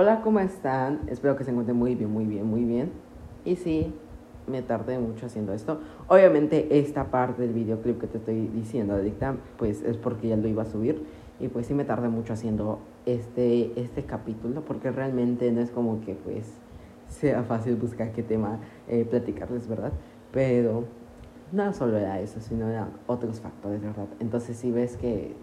Hola, 0.00 0.20
¿cómo 0.20 0.38
están? 0.38 1.00
Espero 1.08 1.34
que 1.34 1.42
se 1.42 1.50
encuentren 1.50 1.76
muy 1.76 1.96
bien, 1.96 2.12
muy 2.12 2.24
bien, 2.24 2.46
muy 2.46 2.62
bien. 2.62 2.92
Y 3.44 3.56
sí, 3.56 3.92
me 4.46 4.62
tardé 4.62 4.96
mucho 5.00 5.26
haciendo 5.26 5.52
esto. 5.52 5.80
Obviamente 6.06 6.78
esta 6.78 7.10
parte 7.10 7.42
del 7.42 7.52
videoclip 7.52 8.00
que 8.00 8.06
te 8.06 8.18
estoy 8.18 8.46
diciendo, 8.46 8.94
Adicta, 8.94 9.34
pues 9.56 9.82
es 9.82 9.96
porque 9.96 10.28
ya 10.28 10.36
lo 10.36 10.46
iba 10.46 10.62
a 10.62 10.66
subir. 10.66 11.04
Y 11.40 11.48
pues 11.48 11.66
sí 11.66 11.74
me 11.74 11.84
tardé 11.84 12.06
mucho 12.10 12.32
haciendo 12.32 12.78
este, 13.06 13.72
este 13.74 14.04
capítulo 14.04 14.60
porque 14.60 14.92
realmente 14.92 15.50
no 15.50 15.60
es 15.60 15.72
como 15.72 16.00
que 16.02 16.14
pues 16.14 16.46
sea 17.08 17.42
fácil 17.42 17.74
buscar 17.74 18.12
qué 18.12 18.22
tema 18.22 18.60
eh, 18.86 19.04
platicarles, 19.04 19.66
¿verdad? 19.66 19.90
Pero 20.30 20.84
no 21.50 21.72
solo 21.72 21.96
era 21.96 22.20
eso, 22.20 22.40
sino 22.40 22.68
eran 22.68 22.90
otros 23.08 23.40
factores, 23.40 23.82
¿verdad? 23.82 24.06
Entonces 24.20 24.58
si 24.58 24.70
ves 24.70 24.96
que, 24.96 25.34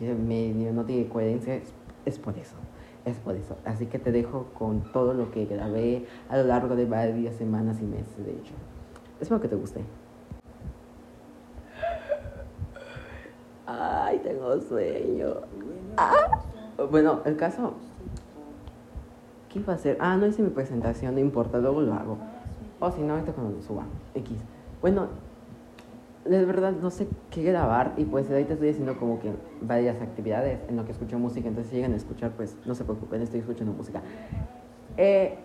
que 0.00 0.12
medio 0.14 0.72
no 0.72 0.84
tiene 0.84 1.08
coherencia, 1.08 1.54
es, 1.54 1.72
es 2.04 2.18
por 2.18 2.36
eso. 2.36 2.56
Es 3.04 3.16
por 3.18 3.34
eso. 3.34 3.56
Así 3.64 3.86
que 3.86 3.98
te 3.98 4.12
dejo 4.12 4.46
con 4.58 4.80
todo 4.92 5.14
lo 5.14 5.30
que 5.30 5.46
grabé 5.46 6.06
a 6.28 6.36
lo 6.36 6.44
largo 6.44 6.76
de 6.76 6.84
varias 6.84 7.34
semanas 7.36 7.80
y 7.80 7.84
meses, 7.84 8.24
de 8.24 8.32
hecho. 8.32 8.52
Espero 9.20 9.40
que 9.40 9.48
te 9.48 9.56
guste. 9.56 9.84
Ay, 13.66 14.18
tengo 14.18 14.60
sueño. 14.60 15.34
Ah. 15.96 16.40
Bueno, 16.90 17.20
el 17.24 17.36
caso. 17.36 17.74
¿Qué 19.48 19.58
iba 19.58 19.72
a 19.72 19.76
hacer? 19.76 19.96
Ah, 20.00 20.16
no 20.16 20.26
hice 20.26 20.42
mi 20.42 20.50
presentación, 20.50 21.14
no 21.14 21.20
importa, 21.20 21.58
luego 21.58 21.80
lo 21.80 21.94
hago. 21.94 22.18
O 22.78 22.90
si 22.90 23.02
no, 23.02 23.16
esto 23.16 23.32
cuando 23.32 23.56
lo 23.56 23.62
suba. 23.62 23.84
X. 24.14 24.38
Bueno, 24.80 25.08
de 26.24 26.44
verdad 26.44 26.72
no 26.72 26.90
sé 26.90 27.08
qué 27.30 27.42
grabar 27.42 27.94
y 27.96 28.04
pues 28.04 28.30
ahorita 28.30 28.54
estoy 28.54 28.70
haciendo 28.70 28.98
como 28.98 29.20
que 29.20 29.32
varias 29.62 30.00
actividades 30.02 30.60
en 30.68 30.76
lo 30.76 30.84
que 30.84 30.92
escucho 30.92 31.18
música, 31.18 31.48
entonces 31.48 31.70
si 31.70 31.76
llegan 31.76 31.92
a 31.92 31.96
escuchar 31.96 32.32
pues 32.32 32.56
no 32.66 32.74
se 32.74 32.84
preocupen, 32.84 33.22
estoy 33.22 33.40
escuchando 33.40 33.72
música. 33.72 34.02
Eh, 34.96 35.38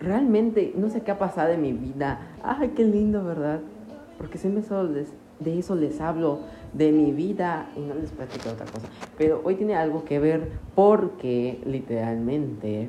realmente 0.00 0.72
no 0.76 0.88
sé 0.88 1.02
qué 1.02 1.10
ha 1.10 1.18
pasado 1.18 1.52
en 1.52 1.62
mi 1.62 1.72
vida. 1.72 2.20
Ay, 2.42 2.72
qué 2.76 2.84
lindo, 2.84 3.24
¿verdad? 3.24 3.60
Porque 4.18 4.38
siempre 4.38 4.62
solo 4.62 4.90
de 4.92 5.58
eso 5.58 5.74
les 5.74 6.00
hablo, 6.00 6.40
de 6.72 6.92
mi 6.92 7.12
vida 7.12 7.68
y 7.76 7.80
no 7.80 7.94
les 7.94 8.10
platico 8.10 8.50
otra 8.50 8.66
cosa. 8.66 8.88
Pero 9.18 9.40
hoy 9.44 9.56
tiene 9.56 9.76
algo 9.76 10.04
que 10.04 10.18
ver 10.18 10.52
porque 10.74 11.60
literalmente 11.64 12.88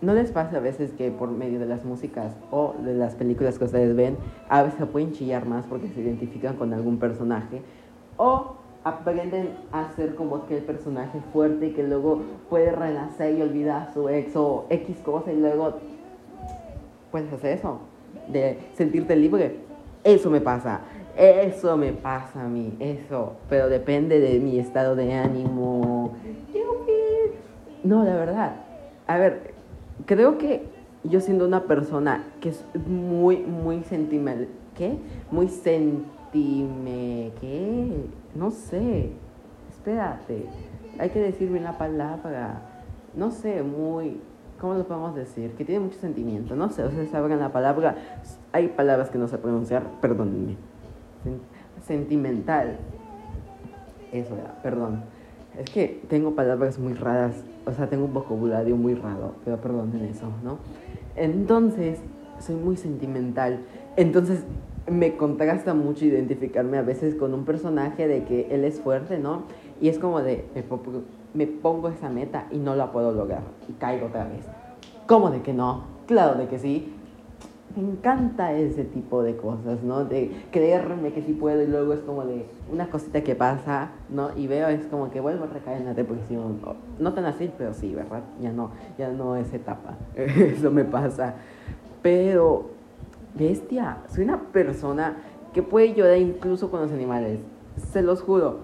¿No 0.00 0.14
les 0.14 0.30
pasa 0.30 0.58
a 0.58 0.60
veces 0.60 0.92
que 0.92 1.10
por 1.10 1.28
medio 1.30 1.58
de 1.58 1.66
las 1.66 1.84
músicas 1.84 2.36
o 2.52 2.74
de 2.84 2.94
las 2.94 3.16
películas 3.16 3.58
que 3.58 3.64
ustedes 3.64 3.96
ven, 3.96 4.16
a 4.48 4.62
veces 4.62 4.86
pueden 4.86 5.12
chillar 5.12 5.44
más 5.44 5.66
porque 5.66 5.88
se 5.88 6.00
identifican 6.00 6.56
con 6.56 6.72
algún 6.72 6.98
personaje? 6.98 7.62
O 8.16 8.54
aprenden 8.84 9.56
a 9.72 9.90
ser 9.96 10.14
como 10.14 10.46
que 10.46 10.58
el 10.58 10.62
personaje 10.62 11.20
fuerte 11.32 11.72
que 11.72 11.82
luego 11.82 12.22
puede 12.48 12.70
renacer 12.70 13.36
y 13.36 13.42
olvidar 13.42 13.88
a 13.88 13.92
su 13.92 14.08
ex 14.08 14.36
o 14.36 14.66
X 14.70 14.98
cosa 15.04 15.32
y 15.32 15.40
luego 15.40 15.74
puedes 17.10 17.32
hacer 17.32 17.58
eso, 17.58 17.80
de 18.28 18.58
sentirte 18.74 19.16
libre. 19.16 19.56
Eso 20.04 20.30
me 20.30 20.40
pasa, 20.40 20.82
eso 21.16 21.76
me 21.76 21.92
pasa 21.92 22.44
a 22.44 22.48
mí, 22.48 22.76
eso, 22.78 23.32
pero 23.48 23.68
depende 23.68 24.20
de 24.20 24.38
mi 24.38 24.60
estado 24.60 24.94
de 24.94 25.12
ánimo. 25.12 26.14
No, 27.82 28.04
la 28.04 28.14
verdad. 28.14 28.56
A 29.06 29.18
ver, 29.18 29.57
creo 30.06 30.38
que 30.38 30.66
yo 31.04 31.20
siendo 31.20 31.46
una 31.46 31.64
persona 31.64 32.24
que 32.40 32.50
es 32.50 32.64
muy, 32.86 33.38
muy 33.38 33.82
sentimental, 33.84 34.48
¿qué? 34.76 34.98
Muy 35.30 35.48
sentime, 35.48 37.32
¿qué? 37.40 38.06
No 38.34 38.50
sé, 38.50 39.12
espérate, 39.70 40.46
hay 40.98 41.10
que 41.10 41.20
decir 41.20 41.50
bien 41.50 41.64
la 41.64 41.78
palabra, 41.78 42.62
no 43.14 43.30
sé, 43.30 43.62
muy, 43.62 44.20
¿cómo 44.60 44.74
lo 44.74 44.86
podemos 44.86 45.14
decir? 45.14 45.52
Que 45.52 45.64
tiene 45.64 45.84
mucho 45.84 45.98
sentimiento, 45.98 46.56
no 46.56 46.68
sé, 46.70 46.84
ustedes 46.84 47.10
saben 47.10 47.38
la 47.38 47.52
palabra, 47.52 47.96
hay 48.52 48.68
palabras 48.68 49.10
que 49.10 49.18
no 49.18 49.28
sé 49.28 49.38
pronunciar, 49.38 49.84
perdónenme, 50.00 50.56
sentimental, 51.86 52.76
eso 54.12 54.34
era, 54.34 54.60
perdón. 54.62 55.02
Es 55.58 55.70
que 55.70 56.02
tengo 56.08 56.34
palabras 56.34 56.78
muy 56.78 56.94
raras, 56.94 57.42
o 57.68 57.72
sea, 57.72 57.88
tengo 57.88 58.06
un 58.06 58.14
vocabulario 58.14 58.76
muy 58.76 58.94
raro, 58.94 59.34
pero 59.44 59.58
perdonen 59.58 60.06
eso, 60.06 60.26
¿no? 60.42 60.58
Entonces, 61.16 62.00
soy 62.38 62.54
muy 62.54 62.76
sentimental. 62.76 63.60
Entonces, 63.96 64.44
me 64.90 65.16
contrasta 65.16 65.74
mucho 65.74 66.06
identificarme 66.06 66.78
a 66.78 66.82
veces 66.82 67.14
con 67.14 67.34
un 67.34 67.44
personaje 67.44 68.08
de 68.08 68.24
que 68.24 68.48
él 68.50 68.64
es 68.64 68.80
fuerte, 68.80 69.18
¿no? 69.18 69.42
Y 69.82 69.88
es 69.88 69.98
como 69.98 70.22
de, 70.22 70.46
me, 71.34 71.46
pongo 71.46 71.88
esa 71.88 72.08
meta 72.08 72.46
y 72.50 72.56
no 72.56 72.74
la 72.74 72.90
puedo 72.90 73.12
lograr 73.12 73.42
y 73.68 73.72
caigo 73.72 74.06
otra 74.06 74.24
vez. 74.24 74.46
¿Cómo 75.06 75.30
de 75.30 75.42
que 75.42 75.52
no? 75.52 75.84
Claro 76.06 76.38
de 76.38 76.48
que 76.48 76.58
sí 76.58 76.94
me 77.80 77.92
encanta 77.92 78.52
ese 78.52 78.84
tipo 78.84 79.22
de 79.22 79.36
cosas, 79.36 79.82
¿no? 79.82 80.04
De 80.04 80.30
creerme 80.50 81.12
que 81.12 81.22
sí 81.22 81.32
puedo 81.32 81.62
y 81.62 81.66
luego 81.66 81.92
es 81.92 82.00
como 82.00 82.24
de 82.24 82.46
una 82.72 82.88
cosita 82.90 83.22
que 83.22 83.34
pasa, 83.34 83.90
¿no? 84.08 84.30
Y 84.36 84.46
veo 84.46 84.68
es 84.68 84.86
como 84.86 85.10
que 85.10 85.20
vuelvo 85.20 85.44
a 85.44 85.46
recaer 85.48 85.78
en 85.78 85.86
la 85.86 85.94
depresión. 85.94 86.60
No 86.98 87.12
tan 87.12 87.24
así, 87.24 87.50
pero 87.56 87.74
sí, 87.74 87.94
¿verdad? 87.94 88.22
Ya 88.40 88.52
no, 88.52 88.70
ya 88.98 89.10
no 89.10 89.36
es 89.36 89.52
etapa. 89.52 89.96
Eso 90.16 90.70
me 90.70 90.84
pasa. 90.84 91.34
Pero, 92.02 92.70
bestia, 93.34 93.98
soy 94.08 94.24
una 94.24 94.40
persona 94.52 95.16
que 95.52 95.62
puede 95.62 95.94
llorar 95.94 96.18
incluso 96.18 96.70
con 96.70 96.80
los 96.80 96.92
animales. 96.92 97.40
Se 97.76 98.02
los 98.02 98.22
juro. 98.22 98.60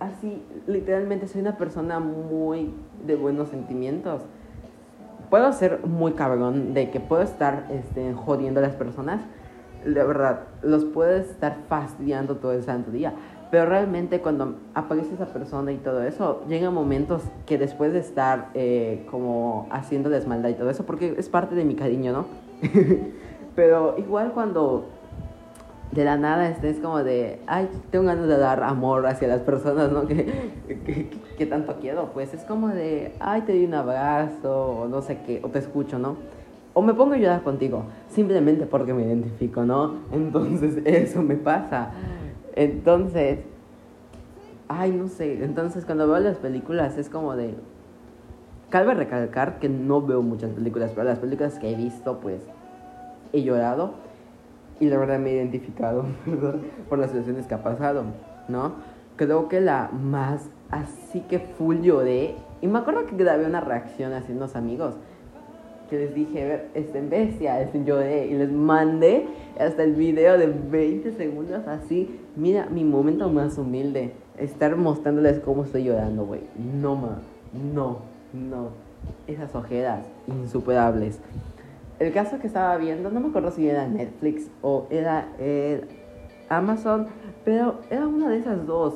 Así, 0.00 0.42
literalmente 0.66 1.28
soy 1.28 1.42
una 1.42 1.56
persona 1.56 2.00
muy 2.00 2.74
de 3.06 3.14
buenos 3.14 3.48
sentimientos 3.48 4.22
puedo 5.32 5.50
ser 5.54 5.86
muy 5.86 6.12
cabrón 6.12 6.74
de 6.74 6.90
que 6.90 7.00
puedo 7.00 7.22
estar 7.22 7.66
este, 7.70 8.12
jodiendo 8.12 8.60
a 8.60 8.62
las 8.62 8.76
personas. 8.76 9.22
De 9.82 10.04
verdad, 10.04 10.40
los 10.60 10.84
puedo 10.84 11.16
estar 11.16 11.56
fastidiando 11.70 12.36
todo 12.36 12.52
el 12.52 12.62
santo 12.62 12.90
día. 12.90 13.14
Pero 13.50 13.64
realmente 13.64 14.20
cuando 14.20 14.58
aparece 14.74 15.14
esa 15.14 15.24
persona 15.24 15.72
y 15.72 15.78
todo 15.78 16.02
eso, 16.02 16.44
llegan 16.48 16.74
momentos 16.74 17.22
que 17.46 17.56
después 17.56 17.94
de 17.94 18.00
estar 18.00 18.50
eh, 18.52 19.06
como 19.10 19.68
haciendo 19.70 20.10
desmaldad 20.10 20.50
y 20.50 20.54
todo 20.54 20.68
eso, 20.68 20.84
porque 20.84 21.14
es 21.16 21.30
parte 21.30 21.54
de 21.54 21.64
mi 21.64 21.76
cariño, 21.76 22.12
¿no? 22.12 22.26
Pero 23.56 23.94
igual 23.96 24.32
cuando 24.32 24.84
de 25.92 26.04
la 26.04 26.16
nada 26.16 26.48
estés 26.48 26.78
como 26.78 27.04
de, 27.04 27.38
ay, 27.46 27.68
tengo 27.90 28.06
ganas 28.06 28.26
de 28.26 28.38
dar 28.38 28.62
amor 28.62 29.06
hacia 29.06 29.28
las 29.28 29.42
personas, 29.42 29.92
¿no? 29.92 30.06
Que, 30.06 31.10
que, 31.36 31.46
tanto 31.46 31.76
quiero, 31.80 32.12
pues 32.14 32.32
es 32.32 32.44
como 32.44 32.68
de, 32.68 33.12
ay, 33.20 33.42
te 33.42 33.52
doy 33.52 33.66
un 33.66 33.74
abrazo, 33.74 34.66
o 34.68 34.88
no 34.88 35.02
sé 35.02 35.18
qué, 35.26 35.40
o 35.42 35.48
te 35.48 35.58
escucho, 35.58 35.98
¿no? 35.98 36.16
O 36.72 36.80
me 36.80 36.94
pongo 36.94 37.12
a 37.12 37.18
llorar 37.18 37.42
contigo, 37.42 37.84
simplemente 38.08 38.64
porque 38.64 38.94
me 38.94 39.02
identifico, 39.02 39.64
¿no? 39.64 39.96
Entonces 40.12 40.78
eso 40.86 41.22
me 41.22 41.36
pasa. 41.36 41.90
Entonces, 42.54 43.40
ay, 44.68 44.92
no 44.92 45.08
sé, 45.08 45.44
entonces 45.44 45.84
cuando 45.84 46.08
veo 46.08 46.20
las 46.20 46.38
películas 46.38 46.96
es 46.96 47.10
como 47.10 47.36
de, 47.36 47.54
cabe 48.70 48.94
recalcar 48.94 49.58
que 49.58 49.68
no 49.68 50.00
veo 50.00 50.22
muchas 50.22 50.52
películas, 50.52 50.92
pero 50.94 51.04
las 51.04 51.18
películas 51.18 51.58
que 51.58 51.70
he 51.70 51.76
visto, 51.76 52.18
pues, 52.20 52.40
he 53.34 53.42
llorado 53.42 54.11
y 54.82 54.86
la 54.90 54.98
verdad 54.98 55.20
me 55.20 55.30
he 55.30 55.34
identificado 55.34 56.04
por 56.88 56.98
las 56.98 57.10
situaciones 57.10 57.46
que 57.46 57.54
ha 57.54 57.62
pasado, 57.62 58.02
¿no? 58.48 58.72
Creo 59.14 59.48
que 59.48 59.60
la 59.60 59.90
más 59.92 60.50
así 60.72 61.20
que 61.20 61.38
full 61.38 61.82
lloré, 61.82 62.34
y 62.60 62.66
me 62.66 62.80
acuerdo 62.80 63.06
que 63.06 63.14
grabé 63.14 63.46
una 63.46 63.60
reacción 63.60 64.12
hacia 64.12 64.34
unos 64.34 64.56
amigos, 64.56 64.96
que 65.88 65.98
les 65.98 66.14
dije, 66.16 66.44
ver, 66.44 66.68
este, 66.74 66.98
en 66.98 67.10
bestia, 67.10 67.60
este, 67.60 67.84
lloré, 67.84 68.26
y 68.26 68.34
les 68.34 68.50
mandé 68.50 69.28
hasta 69.56 69.84
el 69.84 69.94
video 69.94 70.36
de 70.36 70.48
20 70.48 71.12
segundos 71.12 71.64
así, 71.68 72.18
mira, 72.34 72.66
mi 72.68 72.82
momento 72.82 73.28
más 73.28 73.58
humilde, 73.58 74.14
estar 74.36 74.74
mostrándoles 74.74 75.38
cómo 75.38 75.62
estoy 75.62 75.84
llorando, 75.84 76.26
güey, 76.26 76.40
no, 76.56 76.96
ma, 76.96 77.18
no, 77.52 77.98
no, 78.32 78.70
esas 79.28 79.54
ojeras 79.54 80.04
insuperables. 80.26 81.20
El 82.02 82.12
caso 82.12 82.40
que 82.40 82.48
estaba 82.48 82.76
viendo, 82.78 83.12
no 83.12 83.20
me 83.20 83.28
acuerdo 83.28 83.52
si 83.52 83.68
era 83.68 83.86
Netflix 83.86 84.50
o 84.60 84.88
era 84.90 85.28
el 85.38 85.86
Amazon, 86.48 87.06
pero 87.44 87.78
era 87.90 88.08
una 88.08 88.28
de 88.28 88.38
esas 88.38 88.66
dos. 88.66 88.94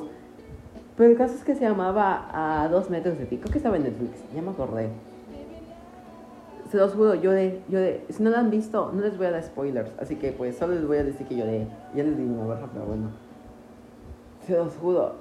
Pero 0.97 1.11
el 1.11 1.17
caso 1.17 1.35
es 1.35 1.45
que 1.45 1.55
se 1.55 1.61
llamaba 1.61 2.27
A 2.33 2.67
dos 2.67 2.89
metros 2.89 3.17
de 3.17 3.23
ti. 3.23 3.37
Creo 3.37 3.49
que 3.49 3.59
estaba 3.59 3.77
en 3.77 3.83
Netflix, 3.83 4.19
ya 4.35 4.41
me 4.41 4.49
acordé. 4.49 4.89
Se 6.69 6.75
los 6.75 6.95
juro, 6.95 7.15
lloré, 7.15 7.61
lloré. 7.69 8.03
Si 8.09 8.21
no 8.21 8.29
lo 8.29 8.35
han 8.39 8.49
visto, 8.49 8.91
no 8.93 8.99
les 8.99 9.17
voy 9.17 9.27
a 9.27 9.31
dar 9.31 9.43
spoilers. 9.43 9.89
Así 10.01 10.17
que 10.17 10.33
pues 10.33 10.57
solo 10.57 10.75
les 10.75 10.85
voy 10.85 10.97
a 10.97 11.05
decir 11.05 11.25
que 11.27 11.37
lloré. 11.37 11.65
Ya 11.95 12.03
les 12.03 12.17
digo 12.17 12.33
una 12.33 12.45
barra, 12.45 12.67
pero 12.73 12.87
bueno. 12.87 13.11
Se 14.45 14.53
los 14.53 14.75
juro. 14.75 15.15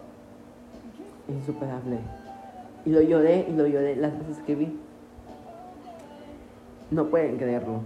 Insuperable. 1.29 2.01
Y 2.85 2.91
lo 2.91 3.01
lloré 3.01 3.47
y 3.49 3.53
lo 3.53 3.65
lloré 3.69 3.95
las 3.95 4.19
veces 4.19 4.39
que 4.45 4.57
vi. 4.57 4.77
No 6.91 7.07
pueden 7.07 7.37
creerlo. 7.37 7.81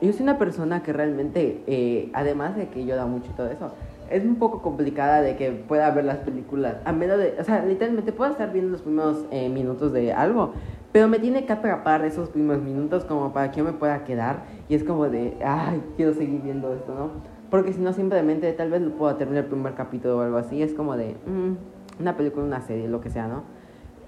Yo 0.00 0.12
soy 0.12 0.22
una 0.22 0.38
persona 0.38 0.82
que 0.82 0.92
realmente, 0.92 1.62
eh, 1.66 2.10
además 2.12 2.56
de 2.56 2.68
que 2.68 2.84
llora 2.84 3.06
mucho 3.06 3.30
y 3.30 3.34
todo 3.34 3.50
eso, 3.50 3.72
es 4.10 4.24
un 4.24 4.36
poco 4.36 4.62
complicada 4.62 5.22
de 5.22 5.36
que 5.36 5.50
pueda 5.50 5.90
ver 5.90 6.04
las 6.04 6.18
películas. 6.18 6.76
A 6.84 6.92
menos 6.92 7.18
de, 7.18 7.34
o 7.40 7.44
sea, 7.44 7.64
literalmente 7.64 8.12
puedo 8.12 8.30
estar 8.30 8.52
viendo 8.52 8.72
los 8.72 8.82
primeros 8.82 9.24
eh, 9.30 9.48
minutos 9.48 9.92
de 9.92 10.12
algo, 10.12 10.52
pero 10.92 11.08
me 11.08 11.18
tiene 11.18 11.44
que 11.44 11.52
atrapar 11.52 12.04
esos 12.04 12.28
primeros 12.28 12.62
minutos 12.62 13.04
como 13.04 13.32
para 13.32 13.50
que 13.50 13.58
yo 13.58 13.64
me 13.64 13.72
pueda 13.72 14.04
quedar. 14.04 14.44
Y 14.68 14.74
es 14.74 14.84
como 14.84 15.08
de, 15.08 15.36
ay, 15.44 15.82
quiero 15.96 16.14
seguir 16.14 16.42
viendo 16.42 16.72
esto, 16.74 16.94
¿no? 16.94 17.10
Porque 17.50 17.72
si 17.72 17.80
no, 17.80 17.92
simplemente 17.92 18.52
tal 18.52 18.70
vez 18.70 18.82
lo 18.82 18.90
puedo 18.90 19.14
terminar 19.16 19.44
el 19.44 19.50
primer 19.50 19.74
capítulo 19.74 20.18
o 20.18 20.20
algo 20.20 20.36
así. 20.36 20.62
Es 20.62 20.74
como 20.74 20.96
de, 20.96 21.16
mm, 21.26 22.00
una 22.00 22.16
película, 22.16 22.44
una 22.44 22.60
serie, 22.60 22.88
lo 22.88 23.00
que 23.00 23.10
sea, 23.10 23.28
¿no? 23.28 23.42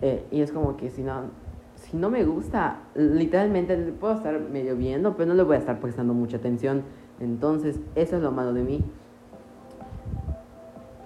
Eh, 0.00 0.25
y 0.31 0.43
es 0.43 0.52
como 0.52 0.76
que 0.76 0.90
si 0.90 1.02
no, 1.02 1.22
si 1.81 1.97
no 1.97 2.11
me 2.11 2.25
gusta, 2.25 2.81
literalmente 2.95 3.77
puedo 3.99 4.15
estar 4.15 4.39
medio 4.41 4.77
viendo, 4.77 5.17
pero 5.17 5.29
no 5.29 5.35
le 5.35 5.43
voy 5.43 5.57
a 5.57 5.59
estar 5.59 5.81
prestando 5.81 6.13
mucha 6.13 6.37
atención. 6.37 6.83
Entonces, 7.21 7.81
eso 7.95 8.17
es 8.17 8.23
lo 8.23 8.31
malo 8.31 8.53
de 8.53 8.63
mí. 8.63 8.85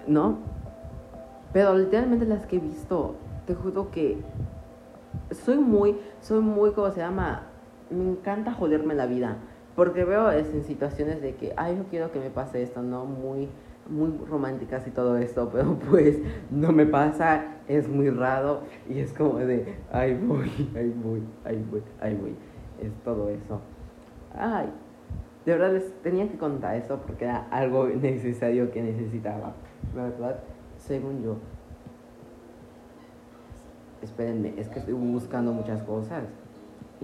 ¿No? 0.07 0.37
Pero 1.53 1.77
literalmente 1.77 2.25
las 2.25 2.45
que 2.45 2.57
he 2.57 2.59
visto, 2.59 3.15
te 3.45 3.55
juro 3.55 3.91
que 3.91 4.17
soy 5.31 5.57
muy, 5.57 5.97
soy 6.19 6.41
muy, 6.41 6.71
¿cómo 6.71 6.91
se 6.91 6.99
llama? 6.99 7.43
Me 7.89 8.03
encanta 8.03 8.53
joderme 8.53 8.95
la 8.95 9.05
vida. 9.05 9.37
Porque 9.75 10.03
veo 10.03 10.31
es 10.31 10.53
en 10.53 10.63
situaciones 10.63 11.21
de 11.21 11.35
que, 11.35 11.53
ay, 11.55 11.77
yo 11.77 11.83
quiero 11.85 12.11
que 12.11 12.19
me 12.19 12.29
pase 12.29 12.61
esto, 12.61 12.81
¿no? 12.83 13.05
Muy, 13.05 13.49
muy 13.89 14.17
románticas 14.29 14.87
y 14.87 14.91
todo 14.91 15.17
esto, 15.17 15.49
pero 15.53 15.77
pues 15.89 16.19
no 16.51 16.71
me 16.71 16.85
pasa, 16.85 17.57
es 17.67 17.87
muy 17.87 18.09
raro 18.09 18.61
y 18.89 18.99
es 18.99 19.13
como 19.13 19.37
de, 19.39 19.75
ay 19.91 20.15
voy, 20.15 20.51
ay 20.75 20.93
voy, 21.03 21.23
ay 21.45 21.65
voy, 21.69 21.83
ay 21.99 22.15
voy, 22.15 22.35
es 22.81 22.91
todo 23.03 23.29
eso. 23.29 23.61
Ay, 24.35 24.69
de 25.45 25.51
verdad 25.51 25.73
les 25.73 25.91
tenía 26.01 26.27
que 26.29 26.37
contar 26.37 26.75
eso 26.75 26.99
porque 27.05 27.25
era 27.25 27.47
algo 27.49 27.87
necesario 27.87 28.71
que 28.71 28.81
necesitaba, 28.81 29.53
¿verdad? 29.93 30.39
Según 30.77 31.23
yo. 31.23 31.37
Espérenme, 34.01 34.53
es 34.57 34.67
que 34.67 34.79
estoy 34.79 34.93
buscando 34.93 35.53
muchas 35.53 35.81
cosas. 35.83 36.23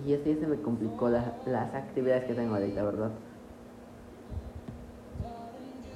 Y 0.06 0.14
este 0.14 0.36
se 0.36 0.48
me 0.48 0.58
complicó 0.58 1.10
las 1.10 1.74
actividades 1.74 2.26
que 2.26 2.34
tengo 2.34 2.56
ahorita, 2.56 2.84
¿verdad? 2.84 3.12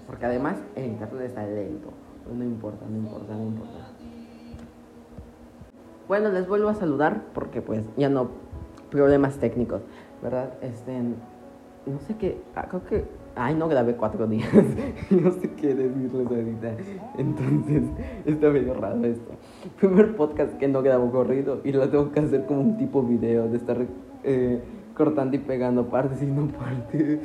Porque 0.07 0.25
además 0.25 0.57
el 0.75 0.85
internet 0.85 1.27
está 1.27 1.45
lento. 1.45 1.89
No 2.31 2.43
importa, 2.43 2.85
no 2.89 2.97
importa, 2.97 3.33
no 3.33 3.43
importa. 3.43 3.91
Bueno, 6.07 6.29
les 6.29 6.47
vuelvo 6.47 6.69
a 6.69 6.73
saludar 6.73 7.23
porque 7.33 7.61
pues 7.61 7.81
ya 7.97 8.09
no 8.09 8.29
problemas 8.89 9.37
técnicos, 9.37 9.81
¿verdad? 10.21 10.53
Este, 10.61 11.01
no 11.85 11.99
sé 12.07 12.15
qué, 12.17 12.41
ah, 12.55 12.67
creo 12.69 12.85
que, 12.85 13.05
ay, 13.35 13.55
no 13.55 13.67
grabé 13.67 13.95
cuatro 13.95 14.27
días, 14.27 14.49
no 15.09 15.31
sé 15.31 15.49
qué 15.51 15.73
decirles 15.73 16.27
ahorita, 16.27 16.75
entonces 17.17 17.83
está 18.25 18.49
medio 18.49 18.73
raro 18.73 19.03
esto. 19.05 19.31
Primer 19.79 20.15
podcast 20.15 20.57
que 20.57 20.67
no 20.67 20.81
grabo 20.81 21.11
corrido 21.11 21.61
y 21.63 21.71
lo 21.71 21.89
tengo 21.89 22.11
que 22.11 22.19
hacer 22.19 22.45
como 22.45 22.61
un 22.61 22.77
tipo 22.77 23.01
video 23.01 23.47
de 23.47 23.57
estar 23.57 23.77
eh, 24.23 24.61
cortando 24.95 25.35
y 25.35 25.39
pegando 25.39 25.89
partes 25.89 26.21
y 26.21 26.25
no 26.25 26.47
partes. 26.47 27.19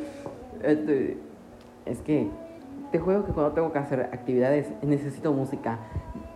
Este, 0.63 1.19
es 1.85 2.01
que 2.01 2.29
te 2.91 2.99
juego 2.99 3.25
que 3.25 3.33
cuando 3.33 3.53
tengo 3.53 3.73
que 3.73 3.79
hacer 3.79 4.01
actividades 4.13 4.73
necesito 4.83 5.33
música, 5.33 5.79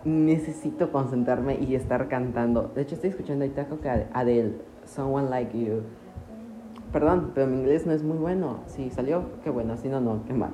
necesito 0.05 0.91
concentrarme 0.91 1.57
y 1.59 1.75
estar 1.75 2.07
cantando. 2.07 2.71
De 2.75 2.81
hecho, 2.81 2.95
estoy 2.95 3.11
escuchando 3.11 3.45
ahorita 3.45 3.65
creo 3.65 3.81
que 3.81 3.89
Adele, 4.13 4.53
Someone 4.85 5.29
Like 5.29 5.57
You. 5.57 5.81
Perdón, 6.91 7.31
pero 7.33 7.47
mi 7.47 7.57
inglés 7.57 7.87
no 7.87 7.93
es 7.93 8.03
muy 8.03 8.17
bueno. 8.17 8.59
Si 8.67 8.89
salió, 8.91 9.23
qué 9.43 9.49
bueno. 9.49 9.77
Si 9.77 9.87
no, 9.87 9.99
no, 9.99 10.23
qué 10.25 10.33
mal. 10.33 10.51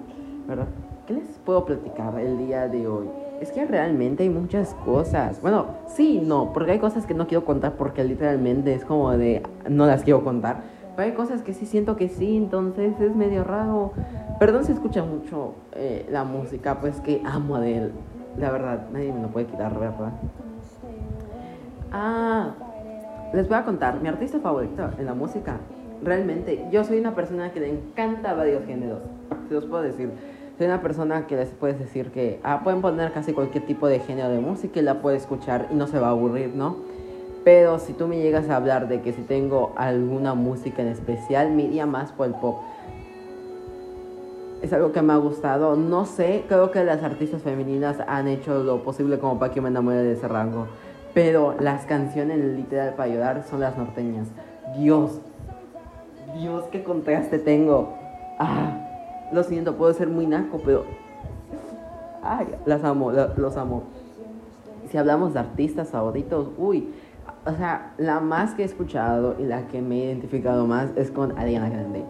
¿Verdad? 0.47 0.67
¿Qué 1.05 1.13
les 1.13 1.27
puedo 1.39 1.65
platicar 1.65 2.17
el 2.19 2.37
día 2.37 2.67
de 2.67 2.87
hoy? 2.87 3.07
Es 3.41 3.51
que 3.51 3.65
realmente 3.65 4.23
hay 4.23 4.29
muchas 4.29 4.73
cosas. 4.85 5.41
Bueno, 5.41 5.65
sí, 5.87 6.21
no, 6.23 6.53
porque 6.53 6.73
hay 6.73 6.79
cosas 6.79 7.05
que 7.05 7.13
no 7.13 7.27
quiero 7.27 7.43
contar 7.45 7.75
porque 7.75 8.03
literalmente 8.03 8.73
es 8.73 8.85
como 8.85 9.11
de 9.11 9.43
no 9.67 9.85
las 9.85 10.03
quiero 10.03 10.23
contar. 10.23 10.63
Hay 10.99 11.13
cosas 11.13 11.41
que 11.41 11.53
sí 11.53 11.65
siento 11.65 11.95
que 11.95 12.09
sí, 12.09 12.37
entonces 12.37 12.99
es 12.99 13.15
medio 13.15 13.43
raro. 13.43 13.93
Perdón 14.39 14.65
si 14.65 14.71
escucha 14.71 15.03
mucho 15.03 15.53
eh, 15.73 16.05
la 16.11 16.23
música, 16.23 16.79
pues 16.79 16.99
que 17.01 17.21
amo 17.25 17.55
a 17.55 17.67
él. 17.67 17.91
La 18.37 18.51
verdad, 18.51 18.87
nadie 18.91 19.11
me 19.11 19.21
lo 19.21 19.27
puede 19.29 19.47
quitar, 19.47 19.77
¿verdad? 19.79 20.13
Ah, 21.91 22.51
les 23.33 23.47
voy 23.47 23.57
a 23.57 23.65
contar, 23.65 23.99
mi 24.01 24.07
artista 24.07 24.39
favorito 24.39 24.89
en 24.97 25.05
la 25.05 25.13
música, 25.13 25.57
realmente, 26.03 26.67
yo 26.71 26.83
soy 26.83 26.99
una 26.99 27.15
persona 27.15 27.51
que 27.51 27.59
le 27.59 27.69
encanta 27.69 28.33
varios 28.33 28.65
géneros, 28.65 28.99
se 29.47 29.53
los 29.53 29.65
puedo 29.65 29.83
decir. 29.83 30.11
Soy 30.57 30.67
una 30.67 30.81
persona 30.81 31.25
que 31.25 31.37
les 31.37 31.49
puedes 31.51 31.79
decir 31.79 32.11
que 32.11 32.39
ah, 32.43 32.61
pueden 32.63 32.81
poner 32.81 33.13
casi 33.13 33.33
cualquier 33.33 33.65
tipo 33.65 33.87
de 33.87 33.99
género 33.99 34.29
de 34.29 34.39
música 34.39 34.79
y 34.79 34.83
la 34.83 35.01
puede 35.01 35.15
escuchar 35.15 35.67
y 35.71 35.75
no 35.75 35.87
se 35.87 35.99
va 35.99 36.07
a 36.07 36.11
aburrir, 36.11 36.53
¿no? 36.53 36.77
Pero 37.49 37.79
si 37.79 37.93
tú 37.93 38.05
me 38.05 38.19
llegas 38.19 38.47
a 38.47 38.57
hablar 38.57 38.87
de 38.87 39.01
que 39.01 39.11
si 39.11 39.23
tengo 39.23 39.73
alguna 39.75 40.35
música 40.35 40.83
en 40.83 40.89
especial, 40.89 41.49
me 41.49 41.63
iría 41.63 41.87
más 41.87 42.11
por 42.11 42.27
el 42.27 42.35
pop 42.35 42.59
es 44.61 44.71
algo 44.71 44.91
que 44.91 45.01
me 45.01 45.13
ha 45.13 45.15
gustado. 45.15 45.75
No 45.75 46.05
sé, 46.05 46.43
creo 46.47 46.69
que 46.69 46.83
las 46.83 47.01
artistas 47.01 47.41
femeninas 47.41 47.97
han 48.07 48.27
hecho 48.27 48.63
lo 48.63 48.83
posible 48.83 49.17
como 49.17 49.39
para 49.39 49.51
que 49.51 49.61
me 49.61 49.69
enamore 49.69 49.97
de 49.97 50.11
ese 50.11 50.27
rango. 50.27 50.67
Pero 51.15 51.55
las 51.59 51.85
canciones 51.85 52.37
literal 52.37 52.93
para 52.93 53.11
ayudar 53.11 53.43
son 53.49 53.61
las 53.61 53.75
norteñas. 53.75 54.27
Dios, 54.77 55.19
Dios, 56.35 56.65
qué 56.71 56.83
contraste 56.83 57.39
tengo. 57.39 57.95
Ah, 58.37 59.27
lo 59.33 59.41
siento, 59.41 59.75
puedo 59.75 59.91
ser 59.95 60.07
muy 60.07 60.27
naco, 60.27 60.61
pero. 60.63 60.85
Ay, 62.21 62.45
las 62.67 62.83
amo, 62.83 63.11
los 63.11 63.57
amo. 63.57 63.85
Si 64.91 64.99
hablamos 64.99 65.33
de 65.33 65.39
artistas 65.39 65.89
favoritos, 65.89 66.49
uy, 66.59 66.89
o 67.45 67.53
sea, 67.53 67.93
la 67.97 68.19
más 68.19 68.53
que 68.53 68.63
he 68.63 68.65
escuchado 68.65 69.35
y 69.39 69.43
la 69.43 69.67
que 69.67 69.81
me 69.81 69.95
he 69.95 70.05
identificado 70.05 70.67
más 70.67 70.89
es 70.95 71.09
con 71.09 71.37
Ariana 71.37 71.69
Grande. 71.69 72.03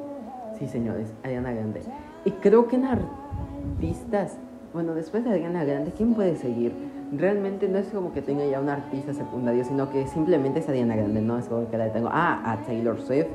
Sí, 0.58 0.68
señores, 0.68 1.14
Ariana 1.24 1.52
Grande. 1.52 1.82
Y 2.26 2.32
creo 2.32 2.68
que 2.68 2.76
en 2.76 2.86
artistas, 2.86 4.38
bueno, 4.74 4.96
después 4.96 5.24
de 5.24 5.32
Ariana 5.32 5.64
Grande, 5.64 5.94
¿quién 5.96 6.14
puede 6.16 6.36
seguir? 6.36 6.74
Realmente 7.16 7.68
no 7.70 7.78
es 7.78 7.88
como 7.88 8.12
que 8.12 8.22
tenga 8.22 8.46
ya 8.46 8.60
un 8.60 8.70
artista 8.70 9.14
secundario, 9.14 9.64
sino 9.64 9.90
que 9.90 10.08
simplemente 10.08 10.60
es 10.60 10.70
Ariana 10.70 10.96
Grande, 10.96 11.22
no 11.22 11.38
es 11.38 11.46
como 11.46 11.70
que 11.70 11.78
la 11.78 11.92
tengo, 11.92 12.10
ah, 12.12 12.42
a 12.44 12.58
Taylor 12.64 13.00
Swift. 13.00 13.28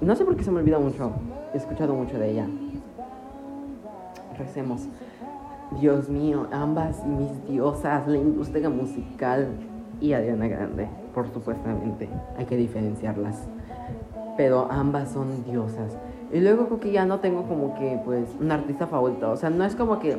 No 0.00 0.16
sé 0.16 0.24
por 0.24 0.36
qué 0.36 0.44
se 0.44 0.50
me 0.50 0.60
olvida 0.60 0.78
mucho, 0.78 1.12
he 1.52 1.56
escuchado 1.56 1.94
mucho 1.94 2.18
de 2.18 2.30
ella. 2.30 2.46
Recemos. 4.38 4.88
Dios 5.80 6.08
mío, 6.08 6.46
ambas 6.52 7.04
mis 7.06 7.46
diosas, 7.46 8.06
la 8.06 8.16
industria 8.16 8.68
musical 8.68 9.48
y 10.00 10.12
Ariana 10.12 10.48
Grande, 10.48 10.88
por 11.14 11.32
supuestamente, 11.32 12.08
hay 12.36 12.44
que 12.44 12.56
diferenciarlas. 12.56 13.46
Pero 14.36 14.68
ambas 14.70 15.10
son 15.10 15.44
diosas. 15.44 15.96
Y 16.32 16.40
luego 16.40 16.66
creo 16.66 16.80
que 16.80 16.92
ya 16.92 17.06
no 17.06 17.20
tengo 17.20 17.44
como 17.44 17.74
que, 17.74 18.00
pues, 18.04 18.28
un 18.40 18.50
artista 18.50 18.86
favorito. 18.86 19.30
O 19.30 19.36
sea, 19.36 19.50
no 19.50 19.64
es 19.64 19.76
como 19.76 20.00
que 20.00 20.18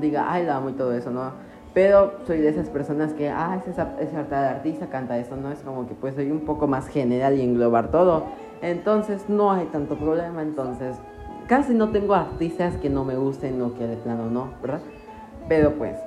diga, 0.00 0.32
ay, 0.32 0.44
la 0.46 0.56
amo 0.56 0.70
y 0.70 0.74
todo 0.74 0.92
eso, 0.92 1.10
¿no? 1.10 1.32
Pero 1.74 2.12
soy 2.26 2.38
de 2.38 2.48
esas 2.48 2.68
personas 2.68 3.12
que, 3.14 3.28
ah, 3.28 3.60
ese, 3.60 3.70
ese 4.00 4.16
artista 4.16 4.86
canta 4.86 5.18
eso, 5.18 5.36
¿no? 5.36 5.50
Es 5.50 5.60
como 5.60 5.88
que, 5.88 5.94
pues, 5.94 6.14
soy 6.14 6.30
un 6.30 6.40
poco 6.40 6.66
más 6.66 6.88
general 6.88 7.36
y 7.36 7.42
englobar 7.42 7.90
todo. 7.90 8.24
Entonces, 8.62 9.28
no 9.28 9.52
hay 9.52 9.66
tanto 9.66 9.96
problema. 9.96 10.42
Entonces, 10.42 10.96
casi 11.48 11.74
no 11.74 11.90
tengo 11.90 12.14
artistas 12.14 12.76
que 12.76 12.90
no 12.90 13.04
me 13.04 13.16
gusten 13.16 13.60
o 13.62 13.74
que 13.74 13.86
de 13.86 13.96
plano 13.96 14.30
no, 14.30 14.50
¿verdad? 14.62 14.80
Pero, 15.48 15.74
pues, 15.74 15.98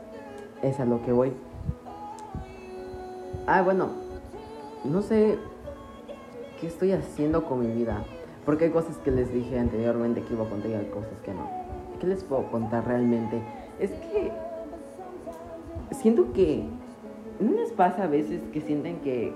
es 0.62 0.80
a 0.80 0.86
lo 0.86 1.02
que 1.02 1.12
voy. 1.12 1.34
Ah, 3.48 3.62
bueno, 3.62 3.90
no 4.84 5.02
sé 5.02 5.38
qué 6.60 6.68
estoy 6.68 6.92
haciendo 6.92 7.46
con 7.46 7.60
mi 7.60 7.68
vida. 7.68 8.04
Porque 8.46 8.66
hay 8.66 8.72
cosas 8.72 8.98
que 8.98 9.12
les 9.12 9.34
dije 9.34 9.58
anteriormente 9.58 10.22
que 10.22 10.34
iba 10.34 10.46
a 10.46 10.50
contar 10.50 10.72
y 10.72 10.74
hay 10.74 10.86
cosas 10.88 11.14
que 11.24 11.34
no. 11.34 11.50
¿Qué 12.00 12.08
les 12.08 12.24
puedo 12.24 12.52
contar 12.52 12.86
realmente? 12.86 13.42
Es 13.80 13.92
que 13.92 14.32
siento 15.92 16.34
que 16.34 16.66
no 17.40 17.52
les 17.54 17.72
pasa 17.72 18.04
a 18.04 18.08
veces 18.08 18.42
que 18.52 18.62
sienten 18.62 18.98
que, 18.98 19.34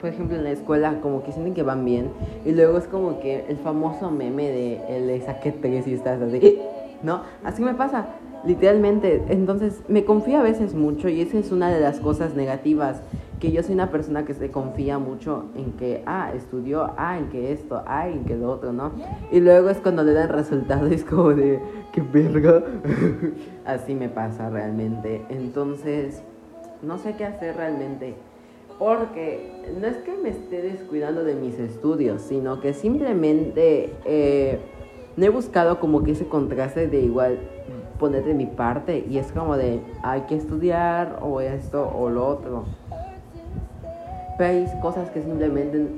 por 0.00 0.10
ejemplo, 0.10 0.36
en 0.36 0.44
la 0.44 0.50
escuela, 0.50 1.00
como 1.00 1.22
que 1.22 1.32
sienten 1.32 1.54
que 1.54 1.62
van 1.62 1.84
bien 1.84 2.10
y 2.44 2.52
luego 2.52 2.78
es 2.78 2.86
como 2.86 3.20
que 3.20 3.46
el 3.48 3.56
famoso 3.58 4.10
meme 4.10 4.48
de 4.48 4.96
el 4.96 5.22
saqué 5.22 5.52
tres 5.52 5.86
y 5.88 5.94
estás 5.94 6.20
así, 6.22 6.60
¿no? 7.02 7.22
Así 7.44 7.62
me 7.62 7.74
pasa, 7.74 8.06
literalmente. 8.48 9.22
Entonces, 9.28 9.82
me 9.88 10.04
confío 10.04 10.38
a 10.38 10.42
veces 10.42 10.74
mucho 10.74 11.08
y 11.08 11.20
esa 11.20 11.38
es 11.38 11.52
una 11.52 11.70
de 11.70 11.80
las 11.80 12.00
cosas 12.00 12.34
negativas 12.34 13.02
que 13.40 13.52
yo 13.52 13.62
soy 13.62 13.74
una 13.74 13.90
persona 13.90 14.24
que 14.24 14.34
se 14.34 14.50
confía 14.50 14.98
mucho 14.98 15.44
en 15.54 15.72
que, 15.72 16.02
ah, 16.06 16.32
estudió, 16.34 16.90
ah, 16.96 17.18
en 17.18 17.28
que 17.28 17.52
esto, 17.52 17.84
ah, 17.86 18.08
en 18.08 18.24
que 18.24 18.36
lo 18.36 18.50
otro, 18.50 18.72
¿no? 18.72 18.90
Y 19.30 19.40
luego 19.40 19.68
es 19.68 19.78
cuando 19.78 20.02
le 20.02 20.14
dan 20.14 20.30
resultados, 20.30 20.90
es 20.90 21.04
como 21.04 21.34
de, 21.34 21.60
qué 21.92 22.00
verga. 22.00 22.64
Así 23.66 23.94
me 23.94 24.08
pasa 24.08 24.48
realmente. 24.48 25.22
Entonces, 25.28 26.22
no 26.82 26.98
sé 26.98 27.14
qué 27.16 27.26
hacer 27.26 27.54
realmente. 27.56 28.14
Porque 28.78 29.52
no 29.78 29.86
es 29.88 29.96
que 29.98 30.16
me 30.16 30.30
esté 30.30 30.62
descuidando 30.62 31.22
de 31.22 31.34
mis 31.34 31.58
estudios, 31.58 32.22
sino 32.22 32.60
que 32.60 32.72
simplemente 32.72 33.92
eh, 34.04 34.58
no 35.16 35.26
he 35.26 35.28
buscado 35.28 35.80
como 35.80 36.02
que 36.02 36.12
ese 36.12 36.28
contraste 36.28 36.86
de 36.86 37.00
igual 37.00 37.38
poner 37.98 38.24
de 38.24 38.34
mi 38.34 38.46
parte 38.46 39.04
y 39.08 39.18
es 39.18 39.32
como 39.32 39.56
de 39.56 39.80
hay 40.02 40.22
que 40.22 40.36
estudiar 40.36 41.18
o 41.22 41.40
esto 41.40 41.90
o 41.96 42.08
lo 42.08 42.26
otro. 42.26 42.64
Pero 44.36 44.50
hay 44.50 44.80
cosas 44.80 45.10
que 45.10 45.22
simplemente 45.22 45.88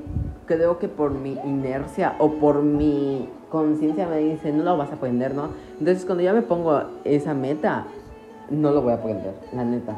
creo 0.45 0.79
que 0.79 0.87
por 0.87 1.11
mi 1.11 1.37
inercia 1.45 2.15
o 2.19 2.33
por 2.33 2.63
mi 2.63 3.29
conciencia 3.49 4.07
me 4.07 4.17
dice 4.17 4.51
no 4.51 4.63
lo 4.63 4.77
vas 4.77 4.91
a 4.91 4.95
aprender, 4.95 5.35
¿no? 5.35 5.49
Entonces 5.79 6.05
cuando 6.05 6.23
ya 6.23 6.33
me 6.33 6.41
pongo 6.41 6.81
esa 7.03 7.33
meta, 7.33 7.85
no 8.49 8.71
lo 8.71 8.81
voy 8.81 8.91
a 8.91 8.95
aprender, 8.95 9.33
la 9.53 9.63
neta. 9.63 9.97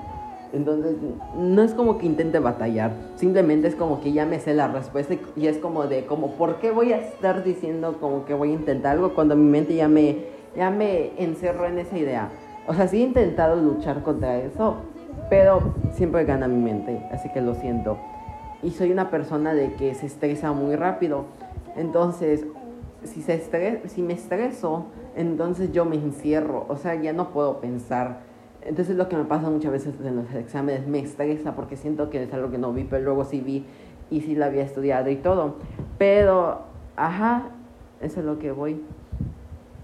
Entonces, 0.53 0.95
no 1.35 1.63
es 1.63 1.73
como 1.73 1.97
que 1.97 2.05
intente 2.05 2.37
batallar, 2.37 2.91
simplemente 3.15 3.67
es 3.67 3.75
como 3.75 4.01
que 4.01 4.13
ya 4.13 4.27
me 4.27 4.39
sé 4.39 4.53
la 4.53 4.67
respuesta 4.67 5.15
y 5.35 5.47
es 5.47 5.57
como 5.57 5.87
de, 5.87 6.05
como, 6.05 6.35
¿por 6.35 6.57
qué 6.57 6.69
voy 6.69 6.93
a 6.93 6.99
estar 6.99 7.43
diciendo 7.43 7.97
como 7.99 8.25
que 8.25 8.35
voy 8.35 8.51
a 8.51 8.53
intentar 8.53 8.91
algo 8.93 9.15
cuando 9.15 9.35
mi 9.35 9.49
mente 9.49 9.73
ya 9.73 9.87
me, 9.87 10.27
ya 10.55 10.69
me 10.69 11.11
encerró 11.21 11.65
en 11.65 11.79
esa 11.79 11.97
idea? 11.97 12.29
O 12.67 12.73
sea, 12.73 12.87
sí 12.87 13.01
he 13.01 13.05
intentado 13.05 13.55
luchar 13.55 14.03
contra 14.03 14.37
eso, 14.37 14.77
pero 15.29 15.73
siempre 15.93 16.25
gana 16.25 16.47
mi 16.47 16.61
mente, 16.61 17.05
así 17.11 17.29
que 17.29 17.41
lo 17.41 17.55
siento. 17.55 17.97
Y 18.61 18.71
soy 18.71 18.91
una 18.91 19.09
persona 19.09 19.53
de 19.53 19.73
que 19.73 19.93
se 19.95 20.05
estresa 20.05 20.53
muy 20.53 20.75
rápido, 20.75 21.25
entonces, 21.75 22.45
si, 23.03 23.21
se 23.21 23.33
estres 23.35 23.91
si 23.91 24.01
me 24.01 24.13
estreso, 24.13 24.85
entonces 25.15 25.71
yo 25.71 25.85
me 25.85 25.95
encierro, 25.95 26.65
o 26.69 26.77
sea, 26.77 26.95
ya 26.95 27.13
no 27.13 27.29
puedo 27.31 27.59
pensar 27.59 28.33
entonces 28.65 28.95
lo 28.95 29.09
que 29.09 29.17
me 29.17 29.25
pasa 29.25 29.49
muchas 29.49 29.71
veces 29.71 29.93
en 30.03 30.15
los 30.15 30.33
exámenes 30.33 30.87
me 30.87 30.99
estresa 30.99 31.53
porque 31.55 31.75
siento 31.75 32.09
que 32.09 32.23
es 32.23 32.33
algo 32.33 32.49
que 32.49 32.57
no 32.57 32.71
vi, 32.71 32.85
pero 32.85 33.03
luego 33.03 33.25
sí 33.25 33.41
vi 33.41 33.65
y 34.09 34.21
sí 34.21 34.35
la 34.35 34.45
había 34.45 34.63
estudiado 34.63 35.09
y 35.09 35.17
todo. 35.17 35.55
Pero, 35.97 36.61
ajá, 36.95 37.49
eso 38.01 38.21
es 38.21 38.25
lo 38.25 38.39
que 38.39 38.51
voy. 38.51 38.81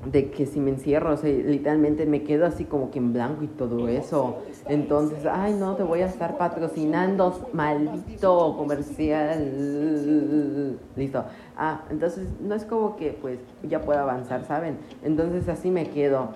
De 0.05 0.31
que 0.31 0.45
si 0.45 0.61
me 0.61 0.71
encierro, 0.71 1.13
o 1.13 1.17
sea, 1.17 1.29
literalmente 1.29 2.05
me 2.05 2.23
quedo 2.23 2.45
así 2.45 2.63
como 2.63 2.89
que 2.89 2.99
en 2.99 3.11
blanco 3.11 3.43
y 3.43 3.47
todo 3.47 3.89
eso. 3.89 4.37
Entonces, 4.67 5.25
ay, 5.25 5.53
no, 5.53 5.75
te 5.75 5.83
voy 5.83 6.01
a 6.01 6.05
estar 6.05 6.37
patrocinando, 6.37 7.49
maldito 7.51 8.55
comercial. 8.57 10.77
Listo. 10.95 11.25
Ah, 11.57 11.83
entonces 11.89 12.29
no 12.39 12.55
es 12.55 12.63
como 12.63 12.95
que 12.95 13.17
pues 13.19 13.39
ya 13.63 13.81
puedo 13.81 13.99
avanzar, 13.99 14.45
¿saben? 14.45 14.77
Entonces 15.03 15.49
así 15.49 15.69
me 15.69 15.89
quedo 15.89 16.29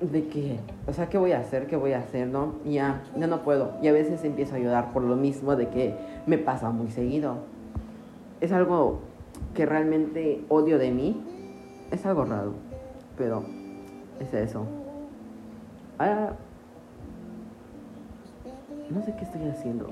de 0.00 0.28
que, 0.28 0.58
o 0.86 0.92
sea, 0.92 1.08
¿qué 1.08 1.18
voy 1.18 1.32
a 1.32 1.40
hacer? 1.40 1.66
¿Qué 1.66 1.76
voy 1.76 1.92
a 1.92 1.98
hacer? 1.98 2.26
¿No? 2.26 2.54
ya, 2.64 3.02
ya 3.16 3.26
no 3.26 3.42
puedo. 3.42 3.72
Y 3.82 3.88
a 3.88 3.92
veces 3.92 4.24
empiezo 4.24 4.54
a 4.54 4.58
ayudar 4.58 4.92
por 4.92 5.02
lo 5.02 5.16
mismo 5.16 5.56
de 5.56 5.68
que 5.68 5.94
me 6.26 6.38
pasa 6.38 6.70
muy 6.70 6.90
seguido. 6.90 7.36
Es 8.40 8.52
algo 8.52 9.00
que 9.54 9.66
realmente 9.66 10.42
odio 10.48 10.78
de 10.78 10.90
mí. 10.90 11.22
Es 11.90 12.06
algo 12.06 12.24
raro, 12.24 12.54
pero 13.20 13.42
es 14.18 14.32
eso. 14.32 14.64
Ahora, 15.98 16.32
no 18.88 19.04
sé 19.04 19.14
qué 19.18 19.24
estoy 19.24 19.46
haciendo. 19.46 19.90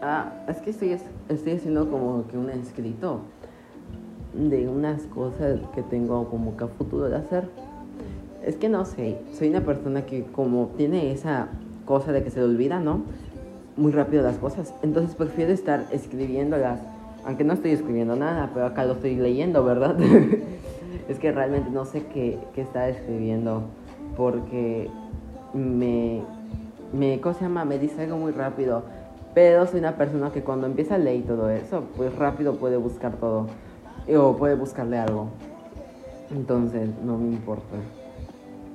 Ah, 0.00 0.32
es 0.48 0.56
que 0.62 0.70
estoy, 0.70 0.98
estoy 1.28 1.52
haciendo 1.52 1.90
como 1.90 2.26
que 2.28 2.38
un 2.38 2.48
escrito 2.48 3.20
de 4.32 4.66
unas 4.66 5.02
cosas 5.02 5.60
que 5.74 5.82
tengo 5.82 6.30
como 6.30 6.56
que 6.56 6.64
a 6.64 6.68
futuro 6.68 7.10
de 7.10 7.16
hacer 7.16 7.44
es 8.42 8.56
que 8.56 8.70
no 8.70 8.86
sé, 8.86 9.18
soy 9.38 9.50
una 9.50 9.60
persona 9.60 10.06
que 10.06 10.24
como 10.24 10.70
tiene 10.78 11.12
esa 11.12 11.48
cosa 11.84 12.10
de 12.10 12.24
que 12.24 12.30
se 12.30 12.40
le 12.40 12.46
olvida, 12.46 12.80
¿no? 12.80 13.02
Muy 13.76 13.92
rápido 13.92 14.22
las 14.22 14.38
cosas. 14.38 14.74
Entonces 14.82 15.14
prefiero 15.14 15.52
estar 15.52 15.84
escribiéndolas, 15.92 16.80
aunque 17.26 17.44
no 17.44 17.52
estoy 17.52 17.72
escribiendo 17.72 18.16
nada, 18.16 18.50
pero 18.54 18.64
acá 18.64 18.86
lo 18.86 18.94
estoy 18.94 19.16
leyendo, 19.16 19.62
¿verdad? 19.62 19.98
es 21.08 21.18
que 21.18 21.32
realmente 21.32 21.70
no 21.70 21.84
sé 21.84 22.06
qué, 22.06 22.38
qué 22.54 22.62
está 22.62 22.88
escribiendo 22.88 23.64
porque 24.16 24.90
me, 25.52 26.22
me, 26.92 27.20
¿cómo 27.20 27.34
se 27.34 27.42
llama? 27.42 27.64
Me 27.64 27.78
distraigo 27.78 28.16
muy 28.16 28.32
rápido. 28.32 28.82
Pero 29.34 29.66
soy 29.66 29.80
una 29.80 29.96
persona 29.96 30.30
que 30.30 30.42
cuando 30.42 30.66
empieza 30.66 30.94
a 30.94 30.98
leer 30.98 31.24
todo 31.24 31.50
eso, 31.50 31.84
pues 31.96 32.14
rápido 32.16 32.54
puede 32.56 32.76
buscar 32.76 33.16
todo. 33.16 33.48
O 34.16 34.36
puede 34.36 34.54
buscarle 34.54 34.98
algo. 34.98 35.28
Entonces, 36.30 36.88
no 37.04 37.18
me 37.18 37.28
importa. 37.32 37.76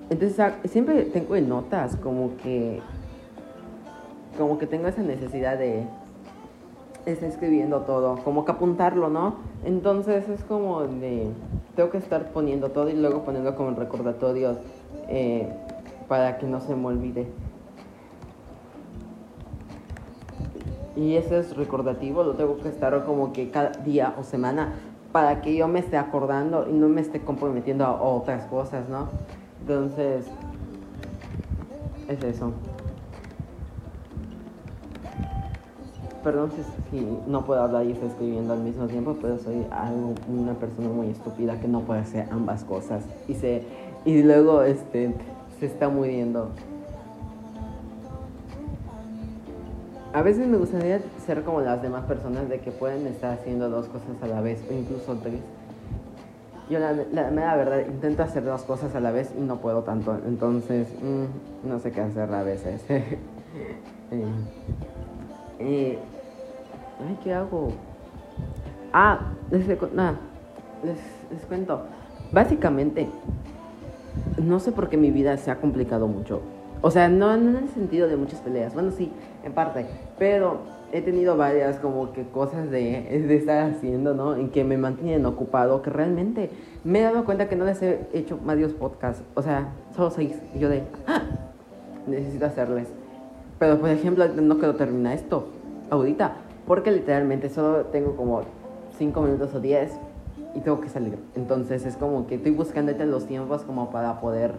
Entonces 0.10 0.54
siempre 0.66 1.04
tengo 1.04 1.36
en 1.36 1.48
notas 1.48 1.96
como 1.96 2.36
que 2.38 2.82
como 4.38 4.58
que 4.58 4.66
tengo 4.66 4.88
esa 4.88 5.02
necesidad 5.02 5.58
de 5.58 5.86
estar 7.12 7.30
escribiendo 7.30 7.82
todo, 7.82 8.18
como 8.24 8.46
que 8.46 8.52
apuntarlo, 8.52 9.10
¿no? 9.10 9.36
Entonces 9.66 10.28
es 10.30 10.44
como 10.44 10.84
de 10.84 11.28
tengo 11.76 11.90
que 11.90 11.98
estar 11.98 12.32
poniendo 12.32 12.70
todo 12.70 12.90
y 12.90 12.94
luego 12.94 13.24
poniendo 13.24 13.56
como 13.56 13.72
recordatorios 13.72 14.58
eh, 15.08 15.48
para 16.08 16.38
que 16.38 16.46
no 16.46 16.60
se 16.62 16.76
me 16.76 16.88
olvide. 16.88 17.28
Y 20.96 21.16
ese 21.16 21.40
es 21.40 21.56
recordativo, 21.56 22.24
lo 22.24 22.34
tengo 22.34 22.58
que 22.58 22.68
estar 22.68 23.06
como 23.06 23.32
que 23.32 23.50
cada 23.52 23.70
día 23.70 24.14
o 24.20 24.24
semana 24.24 24.74
para 25.12 25.42
que 25.42 25.56
yo 25.56 25.68
me 25.68 25.80
esté 25.80 25.98
acordando 25.98 26.68
y 26.70 26.74
no 26.74 26.90
me 26.90 27.02
esté 27.02 27.22
comprometiendo 27.22 27.86
a 27.86 28.02
otras 28.02 28.46
cosas, 28.48 28.90
¿no? 28.90 29.08
Entonces, 29.62 30.26
es 32.08 32.24
eso. 32.24 32.52
Perdón 36.24 36.52
si, 36.92 37.08
no 37.28 37.46
puedo 37.46 37.62
hablar 37.62 37.86
y 37.86 37.92
estoy 37.92 38.10
escribiendo 38.10 38.54
al 38.54 38.60
mismo 38.60 38.88
tiempo, 38.88 39.18
pero 39.22 39.38
soy 39.40 39.66
algo, 39.72 40.16
una 40.28 40.54
persona 40.54 40.90
muy 40.90 41.10
estúpida 41.10 41.60
que 41.60 41.68
no 41.68 41.82
puede 41.82 42.02
hacer 42.02 42.28
ambas 42.32 42.64
cosas. 42.66 43.04
Y, 43.28 43.36
se, 43.36 43.64
y 44.04 44.22
luego 44.24 44.64
este, 44.64 45.14
se 45.60 45.66
está 45.66 45.88
muriendo. 45.88 46.50
A 50.12 50.22
veces 50.24 50.48
me 50.48 50.58
gustaría 50.58 51.00
ser 51.26 51.44
como 51.44 51.62
las 51.62 51.82
demás 51.82 52.04
personas 52.06 52.50
de 52.50 52.60
que 52.60 52.72
pueden 52.72 53.06
estar 53.08 53.34
haciendo 53.34 53.70
dos 53.70 53.88
cosas 53.88 54.22
a 54.22 54.28
la 54.28 54.42
vez 54.42 54.60
o 54.70 54.74
incluso 54.74 55.16
tres. 55.22 55.40
Yo 56.70 56.80
la, 56.80 56.94
la, 56.94 57.56
verdad 57.56 57.80
intento 57.88 58.24
hacer 58.24 58.44
dos 58.44 58.62
cosas 58.64 58.94
a 58.94 59.00
la 59.00 59.12
vez 59.12 59.32
y 59.38 59.42
no 59.42 59.58
puedo 59.58 59.84
tanto. 59.84 60.18
Entonces, 60.28 60.88
mm, 61.02 61.68
no 61.70 61.80
sé 61.80 61.92
qué 61.92 62.02
hacer 62.02 62.32
a 62.34 62.44
veces. 62.44 62.84
Eh, 64.12 64.26
eh, 65.60 66.00
ay, 67.08 67.20
¿qué 67.24 67.34
hago? 67.34 67.70
Ah, 68.94 69.34
les, 69.52 69.68
nada, 69.94 70.18
les, 70.84 70.98
les 71.32 71.46
cuento. 71.46 71.84
Básicamente, 72.32 73.08
no 74.38 74.60
sé 74.60 74.72
por 74.72 74.90
qué 74.90 74.98
mi 74.98 75.12
vida 75.12 75.38
se 75.38 75.52
ha 75.52 75.60
complicado 75.60 76.08
mucho. 76.08 76.42
O 76.82 76.92
sea, 76.92 77.10
no, 77.10 77.36
no 77.38 77.58
en 77.58 77.64
el 77.64 77.70
sentido 77.70 78.08
de 78.08 78.16
muchas 78.16 78.40
peleas. 78.40 78.74
Bueno, 78.74 78.92
sí, 78.92 79.12
en 79.44 79.54
parte. 79.54 79.86
Pero 80.18 80.60
he 80.92 81.02
tenido 81.02 81.38
varias 81.38 81.78
como 81.78 82.14
que 82.14 82.24
cosas 82.24 82.72
de, 82.72 83.24
de, 83.28 83.36
estar 83.36 83.70
haciendo, 83.70 84.14
¿no? 84.14 84.36
En 84.36 84.50
que 84.50 84.64
me 84.64 84.78
mantienen 84.78 85.26
ocupado, 85.26 85.82
que 85.82 85.90
realmente 85.90 86.50
me 86.84 87.00
he 87.00 87.04
dado 87.04 87.26
cuenta 87.26 87.50
que 87.50 87.56
no 87.56 87.66
les 87.66 87.82
he 87.82 88.08
hecho 88.14 88.40
varios 88.44 88.74
podcasts, 88.74 89.24
o 89.36 89.42
sea, 89.42 89.74
solo 89.96 90.10
seis. 90.10 90.42
Y 90.56 90.60
yo 90.60 90.70
de, 90.70 90.84
¡Ah! 91.06 91.22
necesito 92.08 92.46
hacerles. 92.46 92.88
Pero 93.60 93.78
por 93.78 93.90
ejemplo, 93.90 94.28
no 94.28 94.58
quiero 94.58 94.76
terminar 94.76 95.14
esto 95.14 95.50
ahorita, 95.90 96.36
porque 96.66 96.92
literalmente 96.92 97.50
solo 97.50 97.86
tengo 97.88 98.16
como 98.16 98.42
cinco 98.98 99.22
minutos 99.22 99.54
o 99.54 99.60
diez 99.60 99.92
y 100.56 100.62
tengo 100.62 100.80
que 100.80 100.90
salir. 100.90 101.18
Entonces 101.36 101.86
es 101.86 101.98
como 101.98 102.26
que 102.26 102.36
estoy 102.36 102.52
buscando 102.52 102.94
los 103.06 103.26
tiempos 103.26 103.64
como 103.64 103.90
para 103.92 104.20
poder 104.22 104.54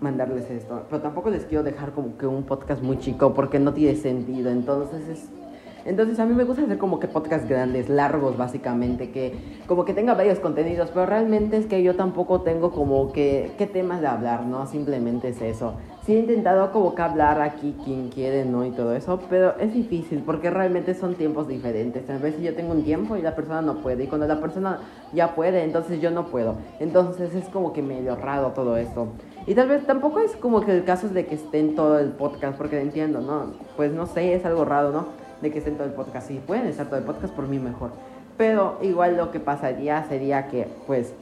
mandarles 0.00 0.50
esto. 0.50 0.82
Pero 0.88 1.02
tampoco 1.02 1.30
les 1.30 1.44
quiero 1.44 1.62
dejar 1.62 1.92
como 1.92 2.16
que 2.16 2.26
un 2.26 2.44
podcast 2.44 2.82
muy 2.82 2.98
chico 2.98 3.34
porque 3.34 3.58
no 3.58 3.72
tiene 3.72 3.96
sentido. 3.96 4.50
Entonces 4.50 5.08
es... 5.08 5.39
Entonces 5.84 6.18
a 6.20 6.26
mí 6.26 6.34
me 6.34 6.44
gusta 6.44 6.62
hacer 6.62 6.78
como 6.78 7.00
que 7.00 7.08
podcasts 7.08 7.48
grandes, 7.48 7.88
largos 7.88 8.36
básicamente, 8.36 9.10
que 9.10 9.34
como 9.66 9.84
que 9.84 9.94
tenga 9.94 10.14
varios 10.14 10.38
contenidos, 10.38 10.90
pero 10.90 11.06
realmente 11.06 11.56
es 11.56 11.66
que 11.66 11.82
yo 11.82 11.96
tampoco 11.96 12.42
tengo 12.42 12.70
como 12.70 13.12
que 13.12 13.52
qué 13.58 13.66
temas 13.66 14.00
de 14.00 14.06
hablar, 14.06 14.44
¿no? 14.44 14.66
Simplemente 14.66 15.28
es 15.28 15.40
eso. 15.42 15.74
Sí 16.04 16.14
he 16.14 16.18
intentado 16.18 16.72
como 16.72 16.94
que 16.94 17.02
hablar 17.02 17.40
aquí 17.40 17.76
quien 17.84 18.08
quiere, 18.08 18.44
¿no? 18.44 18.64
Y 18.64 18.70
todo 18.70 18.94
eso, 18.94 19.20
pero 19.28 19.58
es 19.58 19.72
difícil 19.74 20.22
porque 20.24 20.50
realmente 20.50 20.94
son 20.94 21.14
tiempos 21.14 21.46
diferentes. 21.46 22.08
A 22.08 22.18
veces 22.18 22.40
yo 22.42 22.54
tengo 22.54 22.72
un 22.72 22.84
tiempo 22.84 23.16
y 23.16 23.22
la 23.22 23.34
persona 23.34 23.62
no 23.62 23.82
puede, 23.82 24.04
y 24.04 24.06
cuando 24.06 24.26
la 24.26 24.40
persona 24.40 24.80
ya 25.12 25.34
puede, 25.34 25.62
entonces 25.62 26.00
yo 26.00 26.10
no 26.10 26.26
puedo. 26.26 26.56
Entonces 26.78 27.34
es 27.34 27.44
como 27.48 27.72
que 27.72 27.82
medio 27.82 28.16
raro 28.16 28.48
todo 28.48 28.76
esto. 28.76 29.08
Y 29.46 29.54
tal 29.54 29.68
vez 29.68 29.86
tampoco 29.86 30.20
es 30.20 30.36
como 30.36 30.60
que 30.60 30.72
el 30.72 30.84
caso 30.84 31.06
es 31.06 31.14
de 31.14 31.26
que 31.26 31.34
esté 31.34 31.60
en 31.60 31.74
todo 31.74 31.98
el 31.98 32.10
podcast, 32.10 32.56
porque 32.56 32.80
entiendo, 32.80 33.20
¿no? 33.20 33.52
Pues 33.76 33.92
no 33.92 34.06
sé, 34.06 34.34
es 34.34 34.44
algo 34.44 34.64
raro, 34.64 34.92
¿no? 34.92 35.29
De 35.42 35.50
que 35.50 35.58
estén 35.58 35.76
todo 35.76 35.86
el 35.86 35.92
podcast. 35.92 36.28
Sí, 36.28 36.40
pueden 36.46 36.66
estar 36.66 36.86
todo 36.86 36.98
el 36.98 37.04
podcast 37.04 37.34
por 37.34 37.48
mí 37.48 37.58
mejor. 37.58 37.90
Pero 38.36 38.78
igual 38.82 39.16
lo 39.16 39.30
que 39.30 39.40
pasaría 39.40 40.04
sería 40.04 40.48
que, 40.48 40.66
pues, 40.86 41.14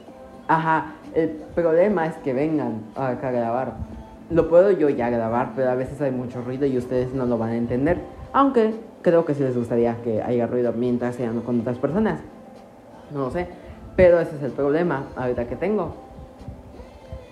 ajá, 0.47 0.93
el 1.13 1.29
problema 1.55 2.05
es 2.05 2.15
que 2.17 2.33
vengan 2.33 2.83
acá 2.95 3.29
a 3.29 3.31
grabar. 3.31 3.73
Lo 4.29 4.49
puedo 4.49 4.71
yo 4.71 4.89
ya 4.89 5.09
grabar, 5.09 5.53
pero 5.55 5.69
a 5.69 5.75
veces 5.75 5.99
hay 6.01 6.11
mucho 6.11 6.41
ruido 6.41 6.65
y 6.65 6.77
ustedes 6.77 7.13
no 7.13 7.25
lo 7.25 7.37
van 7.37 7.49
a 7.49 7.57
entender. 7.57 7.99
Aunque 8.31 8.73
creo 9.01 9.25
que 9.25 9.33
sí 9.33 9.43
les 9.43 9.57
gustaría 9.57 9.95
que 10.03 10.21
haya 10.21 10.47
ruido 10.47 10.71
mientras 10.73 11.15
sean 11.15 11.41
con 11.41 11.61
otras 11.61 11.77
personas. 11.77 12.19
No 13.11 13.19
lo 13.19 13.31
sé. 13.31 13.47
Pero 13.95 14.19
ese 14.19 14.35
es 14.35 14.43
el 14.43 14.51
problema 14.51 15.07
ahorita 15.15 15.47
que 15.47 15.55
tengo. 15.55 16.08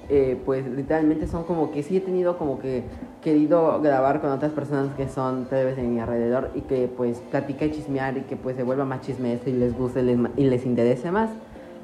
Eh, 0.10 0.42
pues 0.46 0.66
literalmente 0.66 1.28
son 1.28 1.44
como 1.44 1.70
que 1.72 1.84
sí 1.84 1.98
he 1.98 2.00
tenido 2.00 2.38
como 2.38 2.60
que 2.60 2.86
querido 3.22 3.82
grabar 3.82 4.22
con 4.22 4.32
otras 4.32 4.54
personas 4.54 4.96
que 4.96 5.10
son 5.10 5.46
tal 5.50 5.66
vez 5.66 5.78
en 5.78 5.94
mi 5.94 6.00
alrededor 6.00 6.50
y 6.56 6.62
que 6.62 6.88
pues 6.88 7.20
platica 7.30 7.66
y 7.66 7.72
chismear 7.72 8.18
y 8.18 8.22
que 8.22 8.38
pues 8.38 8.56
se 8.56 8.64
vuelva 8.64 8.86
más 8.86 9.02
chisme 9.02 9.38
y 9.46 9.52
les 9.52 9.78
guste 9.78 10.02
y 10.38 10.46
les 10.46 10.66
interese 10.66 11.12
más. 11.12 11.30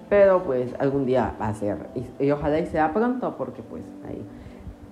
Pero 0.09 0.43
pues 0.43 0.73
algún 0.79 1.05
día 1.05 1.35
va 1.39 1.49
a 1.49 1.53
ser. 1.53 1.89
Y, 1.95 2.25
y, 2.25 2.31
ojalá 2.31 2.59
y 2.59 2.67
sea 2.67 2.93
pronto 2.93 3.35
porque 3.37 3.61
pues 3.61 3.83
ahí. 4.07 4.23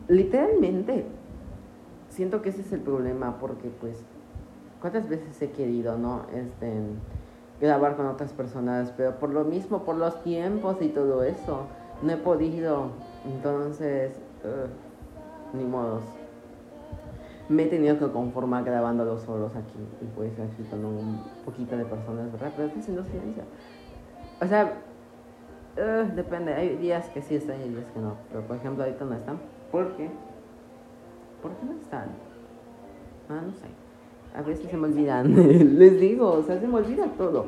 Literalmente 0.09 1.05
siento 2.09 2.41
que 2.41 2.49
ese 2.49 2.61
es 2.61 2.73
el 2.73 2.81
problema 2.81 3.37
porque 3.39 3.69
pues 3.79 3.97
cuántas 4.81 5.07
veces 5.07 5.41
he 5.41 5.51
querido, 5.51 5.97
¿no? 5.97 6.23
Este 6.35 6.69
grabar 7.61 7.95
con 7.95 8.07
otras 8.07 8.33
personas, 8.33 8.91
pero 8.97 9.19
por 9.19 9.29
lo 9.29 9.45
mismo, 9.45 9.83
por 9.83 9.95
los 9.95 10.21
tiempos 10.23 10.77
y 10.81 10.89
todo 10.89 11.23
eso, 11.23 11.67
no 12.01 12.11
he 12.11 12.17
podido. 12.17 12.89
Entonces, 13.25 14.13
ni 15.53 15.63
modos. 15.63 16.03
Me 17.49 17.63
he 17.63 17.67
tenido 17.67 17.99
que 17.99 18.07
conformar 18.07 18.63
grabándolo 18.63 19.17
solos 19.17 19.51
aquí 19.55 19.77
y 20.01 20.05
pues 20.15 20.31
aquí 20.39 20.63
con 20.69 20.85
un 20.85 21.23
poquito 21.43 21.75
de 21.75 21.83
personas, 21.83 22.31
¿verdad? 22.31 22.51
Pero 22.55 22.67
estoy 22.67 22.81
haciendo 22.81 23.03
silencio. 23.03 23.43
O 24.41 24.47
sea, 24.47 24.73
depende, 26.15 26.53
hay 26.53 26.77
días 26.77 27.09
que 27.09 27.21
sí 27.21 27.35
están 27.35 27.61
y 27.61 27.69
días 27.69 27.85
que 27.93 27.99
no. 27.99 28.15
Pero 28.29 28.47
por 28.47 28.55
ejemplo, 28.55 28.83
ahorita 28.83 29.05
no 29.05 29.15
están. 29.15 29.39
¿Por 29.71 29.95
qué? 29.97 30.09
¿Por 31.41 31.51
qué 31.51 31.65
no 31.65 31.73
están? 31.73 32.09
Ah, 33.29 33.41
no 33.45 33.51
sé. 33.53 33.65
A 34.33 34.41
veces 34.41 34.69
se 34.69 34.77
me 34.77 34.87
olvidan. 34.87 35.35
Les 35.77 35.99
digo, 35.99 36.31
o 36.31 36.43
sea, 36.43 36.59
se 36.59 36.67
me 36.67 36.75
olvida 36.75 37.05
todo. 37.17 37.47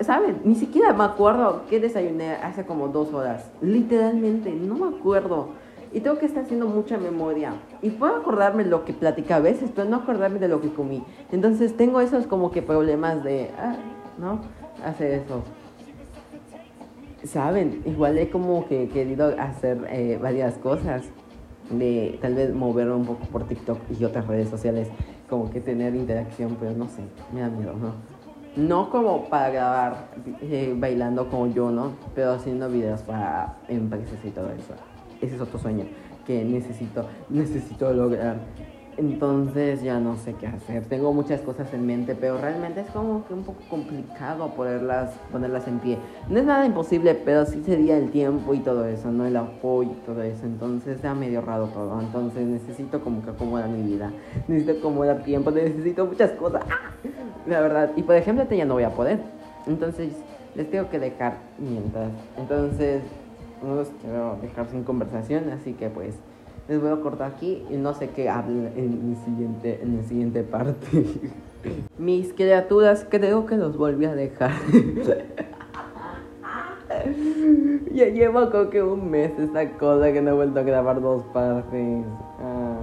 ¿Saben? 0.00 0.42
Ni 0.44 0.56
siquiera 0.56 0.92
me 0.92 1.04
acuerdo 1.04 1.62
que 1.68 1.80
desayuné 1.80 2.32
hace 2.34 2.66
como 2.66 2.88
dos 2.88 3.14
horas. 3.14 3.50
Literalmente, 3.62 4.52
no 4.52 4.74
me 4.74 4.96
acuerdo. 4.96 5.48
Y 5.92 6.00
tengo 6.00 6.18
que 6.18 6.26
estar 6.26 6.44
haciendo 6.44 6.66
mucha 6.66 6.98
memoria. 6.98 7.54
Y 7.80 7.90
puedo 7.90 8.14
acordarme 8.14 8.64
lo 8.64 8.84
que 8.84 8.92
platicé 8.92 9.32
a 9.32 9.40
veces, 9.40 9.70
pero 9.74 9.88
no 9.88 9.96
acordarme 9.96 10.38
de 10.38 10.48
lo 10.48 10.60
que 10.60 10.72
comí. 10.72 11.02
Entonces 11.32 11.76
tengo 11.76 12.00
esos 12.00 12.26
como 12.26 12.50
que 12.50 12.62
problemas 12.62 13.24
de, 13.24 13.50
ah, 13.58 13.76
¿no? 14.18 14.40
Hacer 14.84 15.12
eso. 15.12 15.42
¿Saben? 17.24 17.82
Igual 17.86 18.18
he 18.18 18.28
como 18.28 18.66
que 18.66 18.88
querido 18.88 19.34
hacer 19.38 19.86
eh, 19.90 20.18
varias 20.20 20.58
cosas. 20.58 21.04
De 21.70 22.18
tal 22.20 22.34
vez 22.34 22.52
moverme 22.52 22.94
un 22.94 23.06
poco 23.06 23.24
por 23.26 23.44
TikTok 23.44 23.78
y 23.98 24.04
otras 24.04 24.26
redes 24.26 24.50
sociales. 24.50 24.88
Como 25.28 25.50
que 25.50 25.60
tener 25.60 25.94
interacción, 25.94 26.56
pero 26.60 26.72
no 26.72 26.86
sé. 26.88 27.02
Me 27.32 27.40
da 27.40 27.48
miedo, 27.48 27.74
¿no? 27.74 28.19
No 28.56 28.90
como 28.90 29.28
para 29.28 29.50
grabar 29.50 30.08
eh, 30.42 30.74
bailando 30.76 31.28
como 31.28 31.46
yo, 31.46 31.70
¿no? 31.70 31.92
Pero 32.14 32.32
haciendo 32.32 32.68
videos 32.68 33.02
para 33.02 33.56
empresas 33.68 34.18
y 34.24 34.30
todo 34.30 34.50
eso. 34.50 34.74
Ese 35.20 35.36
es 35.36 35.40
otro 35.40 35.58
sueño 35.58 35.84
que 36.26 36.44
necesito, 36.44 37.06
necesito 37.28 37.92
lograr. 37.92 38.36
Entonces 38.96 39.82
ya 39.82 39.98
no 39.98 40.16
sé 40.16 40.34
qué 40.34 40.46
hacer. 40.46 40.84
Tengo 40.84 41.12
muchas 41.12 41.40
cosas 41.40 41.72
en 41.72 41.86
mente, 41.86 42.14
pero 42.14 42.38
realmente 42.38 42.80
es 42.80 42.90
como 42.90 43.24
que 43.26 43.34
un 43.34 43.44
poco 43.44 43.60
complicado 43.70 44.48
ponerlas, 44.54 45.12
ponerlas 45.32 45.66
en 45.68 45.78
pie. 45.78 45.98
No 46.28 46.38
es 46.38 46.44
nada 46.44 46.66
imposible, 46.66 47.14
pero 47.14 47.46
sí 47.46 47.62
sería 47.64 47.96
el 47.96 48.10
tiempo 48.10 48.52
y 48.52 48.58
todo 48.58 48.84
eso, 48.84 49.10
no 49.10 49.26
el 49.26 49.36
apoyo 49.36 49.92
y 49.92 50.06
todo 50.06 50.22
eso. 50.22 50.44
Entonces 50.44 51.00
ya 51.00 51.14
medio 51.14 51.40
raro 51.40 51.66
todo. 51.68 52.00
Entonces 52.00 52.46
necesito 52.46 53.00
como 53.00 53.22
que 53.22 53.30
acomodar 53.30 53.68
mi 53.68 53.82
vida. 53.82 54.10
Necesito 54.48 54.78
acomodar 54.78 55.22
tiempo, 55.22 55.50
necesito 55.50 56.06
muchas 56.06 56.32
cosas. 56.32 56.62
La 57.46 57.60
verdad. 57.60 57.92
Y 57.96 58.02
por 58.02 58.16
ejemplo, 58.16 58.44
ya 58.50 58.64
no 58.64 58.74
voy 58.74 58.84
a 58.84 58.90
poder. 58.90 59.20
Entonces 59.66 60.12
les 60.54 60.70
tengo 60.70 60.90
que 60.90 60.98
dejar 60.98 61.38
mientras. 61.58 62.10
Entonces 62.36 63.02
no 63.62 63.74
los 63.76 63.88
quiero 64.00 64.36
dejar 64.40 64.68
sin 64.68 64.84
conversación, 64.84 65.50
así 65.50 65.74
que 65.74 65.88
pues 65.88 66.14
les 66.70 66.80
voy 66.80 66.90
a 66.92 66.96
cortar 67.00 67.32
aquí 67.32 67.64
y 67.68 67.76
no 67.76 67.92
sé 67.94 68.10
qué 68.10 68.30
hable 68.30 68.68
en 68.76 69.10
mi 69.10 69.16
siguiente, 69.16 69.80
en 69.82 69.96
la 69.96 70.04
siguiente 70.04 70.44
parte. 70.44 70.86
Mis 71.98 72.32
criaturas 72.32 73.04
creo 73.10 73.44
que 73.44 73.56
los 73.56 73.76
volví 73.76 74.04
a 74.04 74.14
dejar. 74.14 74.52
ya 77.92 78.06
llevo 78.06 78.52
como 78.52 78.70
que 78.70 78.84
un 78.84 79.10
mes 79.10 79.36
esta 79.36 79.68
cosa 79.78 80.12
que 80.12 80.22
no 80.22 80.30
he 80.30 80.34
vuelto 80.34 80.60
a 80.60 80.62
grabar 80.62 81.00
dos 81.00 81.24
partes. 81.34 82.04
Ah. 82.40 82.76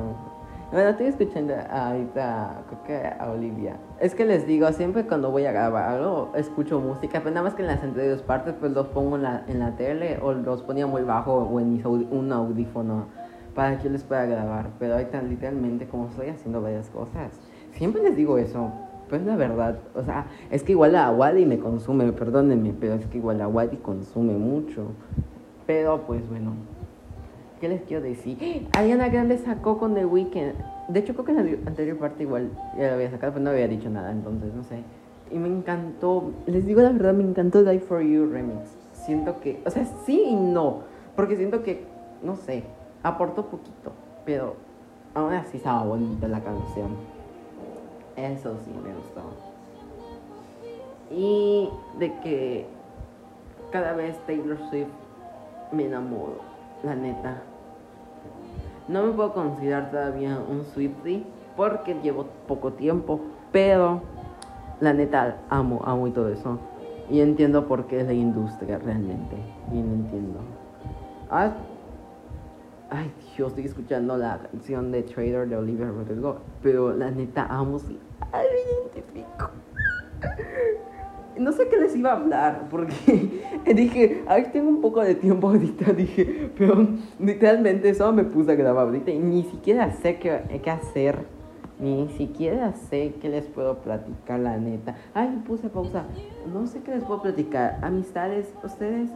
Bueno, 0.70 0.90
estoy 0.90 1.06
escuchando 1.06 1.54
ahorita, 1.72 2.64
creo 2.68 2.84
que 2.84 3.08
a 3.08 3.32
Olivia. 3.32 3.78
Es 4.02 4.16
que 4.16 4.26
les 4.26 4.46
digo, 4.46 4.70
siempre 4.74 5.08
cuando 5.08 5.32
voy 5.32 5.46
a 5.46 5.54
grabar 5.54 5.92
algo, 5.92 6.34
escucho 6.36 6.82
música, 6.82 7.20
pero 7.20 7.32
nada 7.32 7.46
más 7.46 7.56
que 7.56 7.62
en 7.62 7.70
las 7.70 7.82
anteriores 7.82 8.22
partes, 8.22 8.54
pues 8.60 8.74
los 8.74 8.88
pongo 8.88 9.16
en 9.16 9.24
la, 9.24 9.46
en 9.48 9.60
la 9.60 9.78
tele 9.78 10.20
o 10.22 10.34
los 10.34 10.62
ponía 10.62 10.88
muy 10.88 11.04
bajo 11.04 11.36
o 11.36 11.58
en 11.62 11.82
un 12.12 12.34
audífono 12.34 13.27
para 13.58 13.80
que 13.80 13.86
yo 13.86 13.90
les 13.90 14.04
pueda 14.04 14.24
grabar. 14.28 14.70
Pero 14.78 14.94
ahorita 14.94 15.20
literalmente 15.24 15.88
como 15.88 16.10
estoy 16.10 16.28
haciendo 16.28 16.62
varias 16.62 16.90
cosas. 16.92 17.32
Siempre 17.72 18.04
les 18.04 18.16
digo 18.16 18.38
eso, 18.38 18.72
pues 19.10 19.26
la 19.26 19.36
verdad. 19.36 19.80
O 19.96 20.04
sea, 20.04 20.28
es 20.52 20.62
que 20.62 20.74
igual 20.74 20.94
la 20.94 21.10
Wadi 21.10 21.44
me 21.48 21.58
consume, 21.58 22.14
perdónenme, 22.14 22.76
pero 22.80 22.94
es 22.94 23.08
que 23.08 23.18
igual 23.18 23.40
la 23.40 23.48
Wadi 23.48 23.78
consume 23.78 24.34
mucho. 24.34 24.92
Pero 25.66 26.04
pues 26.06 26.30
bueno. 26.30 26.54
¿Qué 27.60 27.68
les 27.68 27.82
quiero 27.82 28.04
decir? 28.04 28.68
Ariana 28.78 29.10
Grande 29.10 29.40
sacó 29.40 29.80
con 29.80 29.96
The 29.96 30.06
Weeknd. 30.06 30.54
De 30.90 31.00
hecho, 31.00 31.14
creo 31.14 31.26
que 31.26 31.32
en 31.32 31.38
la 31.38 31.68
anterior 31.68 31.98
parte 31.98 32.22
igual 32.22 32.52
ya 32.78 32.90
la 32.90 32.94
había 32.94 33.10
sacado, 33.10 33.34
pero 33.34 33.44
no 33.44 33.50
había 33.50 33.68
dicho 33.68 33.90
nada, 33.90 34.12
entonces 34.12 34.54
no 34.54 34.64
sé. 34.64 34.84
Y 35.32 35.40
me 35.40 35.48
encantó, 35.48 36.32
les 36.46 36.68
digo 36.68 36.82
la 36.82 36.92
verdad, 36.92 37.16
me 37.16 37.24
encantó 37.24 37.64
Die 37.64 37.80
For 37.80 38.04
You 38.04 38.30
Remix. 38.32 38.78
Siento 38.94 39.40
que, 39.40 39.60
o 39.66 39.72
sea, 39.72 39.86
sí 40.06 40.22
y 40.28 40.36
no, 40.36 40.82
porque 41.16 41.36
siento 41.36 41.64
que, 41.64 41.86
no 42.22 42.36
sé, 42.36 42.64
aportó 43.08 43.46
poquito, 43.46 43.92
pero 44.26 44.56
aún 45.14 45.34
así 45.34 45.58
estaba 45.58 45.84
bonita 45.84 46.28
la 46.28 46.42
canción. 46.42 46.96
Eso 48.16 48.56
sí 48.64 48.72
me 48.84 48.94
gustó. 48.94 49.22
Y 51.12 51.70
de 52.00 52.20
que 52.20 52.68
cada 53.72 53.94
vez 53.94 54.18
Taylor 54.26 54.58
Swift 54.70 54.88
me 55.72 55.86
enamoro, 55.86 56.40
la 56.84 56.96
neta. 56.96 57.42
No 58.88 59.04
me 59.04 59.12
puedo 59.14 59.34
considerar 59.34 59.92
todavía 59.92 60.40
un 60.50 60.66
Swiftie 60.66 61.26
porque 61.56 61.96
llevo 62.02 62.28
poco 62.48 62.74
tiempo, 62.74 63.20
pero 63.52 64.02
la 64.80 64.94
neta 64.94 65.38
amo, 65.50 65.82
amo 65.84 66.08
y 66.08 66.12
todo 66.12 66.30
eso. 66.30 66.58
Y 67.10 67.22
entiendo 67.22 67.68
por 67.68 67.88
qué 67.88 68.02
es 68.02 68.08
la 68.08 68.14
industria 68.14 68.78
realmente. 68.78 69.38
Y 69.72 69.78
no 69.78 69.94
entiendo. 69.94 70.40
Ah, 71.30 71.52
Ay, 72.90 73.12
Dios, 73.36 73.50
estoy 73.50 73.66
escuchando 73.66 74.18
la 74.18 74.40
canción 74.40 74.94
de 74.94 75.04
Trader 75.04 75.50
de 75.50 75.58
Olivia 75.58 75.88
Rodrigo. 75.88 76.38
Pero 76.64 76.94
la 76.94 77.12
neta, 77.12 77.46
amo. 77.50 77.80
Me 77.80 77.98
identifico. 78.94 79.50
No 81.38 81.52
sé 81.52 81.68
qué 81.68 81.78
les 81.78 81.96
iba 81.98 82.14
a 82.14 82.16
hablar, 82.16 82.68
porque 82.72 82.96
dije, 83.76 84.24
ay, 84.28 84.50
tengo 84.54 84.70
un 84.70 84.82
poco 84.82 85.02
de 85.02 85.16
tiempo 85.16 85.50
ahorita, 85.50 85.92
dije, 85.98 86.50
pero 86.58 86.88
literalmente 87.20 87.90
eso 87.90 88.12
me 88.14 88.24
puse 88.24 88.54
a 88.54 88.56
grabar 88.56 88.86
ahorita 88.86 89.12
y 89.12 89.20
ni 89.20 89.44
siquiera 89.44 89.92
sé 89.92 90.18
qué, 90.18 90.42
qué 90.64 90.72
hacer, 90.72 91.26
ni 91.80 92.08
siquiera 92.18 92.74
sé 92.74 93.14
qué 93.22 93.30
les 93.30 93.46
puedo 93.46 93.78
platicar, 93.80 94.40
la 94.40 94.58
neta. 94.58 94.96
Ay, 95.14 95.44
puse 95.46 95.70
pausa, 95.70 96.06
no 96.52 96.66
sé 96.66 96.82
qué 96.82 96.96
les 96.96 97.04
puedo 97.04 97.22
platicar. 97.22 97.78
Amistades, 97.84 98.52
ustedes 98.64 99.12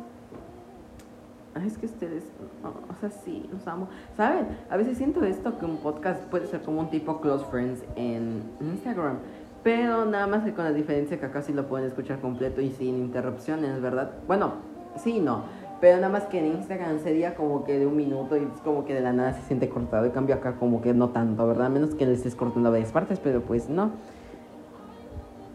es 1.60 1.78
que 1.78 1.86
ustedes, 1.86 2.24
o 2.64 3.00
sea, 3.00 3.10
sí, 3.10 3.48
los 3.52 3.68
amo. 3.68 3.88
¿Saben? 4.16 4.48
A 4.70 4.78
veces 4.78 4.98
siento 4.98 5.24
esto 5.24 5.58
que 5.60 5.66
un 5.66 5.78
podcast 5.78 6.24
puede 6.26 6.48
ser 6.48 6.62
como 6.62 6.82
un 6.82 6.90
tipo 6.90 7.20
Close 7.22 7.46
Friends 7.46 7.84
en 7.96 8.44
Instagram. 8.62 9.18
Pero 9.64 10.06
nada 10.06 10.26
más 10.28 10.44
que 10.44 10.54
con 10.54 10.66
la 10.66 10.74
diferencia 10.74 11.20
que 11.20 11.26
acá 11.26 11.42
sí 11.42 11.54
lo 11.54 11.68
pueden 11.68 11.88
escuchar 11.88 12.20
completo 12.20 12.62
y 12.62 12.72
sin 12.72 12.98
interrupciones, 12.98 13.80
¿verdad? 13.82 14.12
Bueno, 14.28 14.54
sí 14.96 15.20
no. 15.20 15.44
Pero 15.80 15.98
nada 15.98 16.10
más 16.10 16.24
que 16.26 16.40
en 16.40 16.48
Instagram 16.48 17.00
sería 17.00 17.36
como 17.36 17.64
que 17.64 17.78
de 17.78 17.86
un 17.86 17.96
minuto 17.96 18.38
y 18.38 18.42
es 18.42 18.62
como 18.64 18.86
que 18.86 18.94
de 18.94 19.02
la 19.02 19.14
nada 19.14 19.34
se 19.34 19.42
siente 19.44 19.70
cortado. 19.70 20.06
Y 20.06 20.12
cambio 20.12 20.36
acá 20.36 20.56
como 20.56 20.82
que 20.82 20.94
no 20.94 21.10
tanto, 21.10 21.48
¿verdad? 21.48 21.70
Menos 21.70 21.96
que 21.96 22.06
le 22.06 22.14
estés 22.14 22.36
cortando 22.36 22.72
varias 22.72 22.92
partes, 22.92 23.20
pero 23.20 23.42
pues 23.42 23.70
no. 23.70 23.92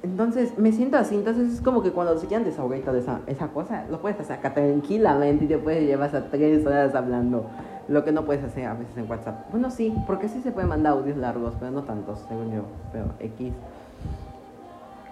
Entonces 0.07 0.57
me 0.57 0.71
siento 0.71 0.97
así, 0.99 1.17
entonces 1.17 1.55
es 1.55 1.61
como 1.61 1.83
que 1.83 1.91
cuando 1.91 2.17
se 2.17 2.29
quieran 2.29 2.45
desahogar 2.45 2.81
de 2.81 3.01
esa, 3.01 3.23
esa 3.27 3.49
cosa, 3.49 3.87
lo 3.91 4.01
puedes 4.01 4.21
hacer 4.21 4.39
acá 4.39 4.55
tranquilamente 4.55 5.47
y 5.47 5.49
te 5.49 5.59
puedes 5.59 5.83
llevar 5.83 6.07
hasta 6.07 6.31
tres 6.31 6.65
horas 6.65 6.95
hablando. 6.95 7.47
Lo 7.89 8.05
que 8.05 8.13
no 8.13 8.25
puedes 8.25 8.45
hacer 8.45 8.67
a 8.67 8.75
veces 8.75 8.97
en 8.97 9.11
WhatsApp. 9.11 9.51
Bueno, 9.51 9.69
sí, 9.69 9.93
porque 10.07 10.29
sí 10.29 10.41
se 10.43 10.53
puede 10.53 10.69
mandar 10.69 10.93
audios 10.93 11.17
largos, 11.17 11.55
pero 11.59 11.73
no 11.73 11.83
tantos, 11.83 12.21
según 12.29 12.53
yo. 12.53 12.63
Pero 12.93 13.07
X. 13.19 13.53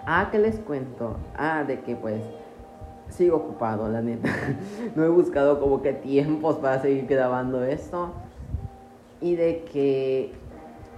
Ah, 0.05 0.29
¿qué 0.31 0.39
les 0.39 0.59
cuento? 0.59 1.17
Ah, 1.37 1.65
de 1.65 1.81
que 1.81 1.97
pues 1.97 2.21
sigo 3.09 3.35
ocupado, 3.35 3.89
la 3.89 4.01
neta. 4.01 4.29
no 4.95 5.03
he 5.03 5.09
buscado 5.09 5.59
como 5.59 5.81
que 5.81 5.91
tiempos 5.91 6.55
para 6.55 6.81
seguir 6.81 7.05
grabando 7.05 7.65
esto. 7.65 8.13
Y 9.19 9.35
de 9.35 9.65
que 9.73 10.31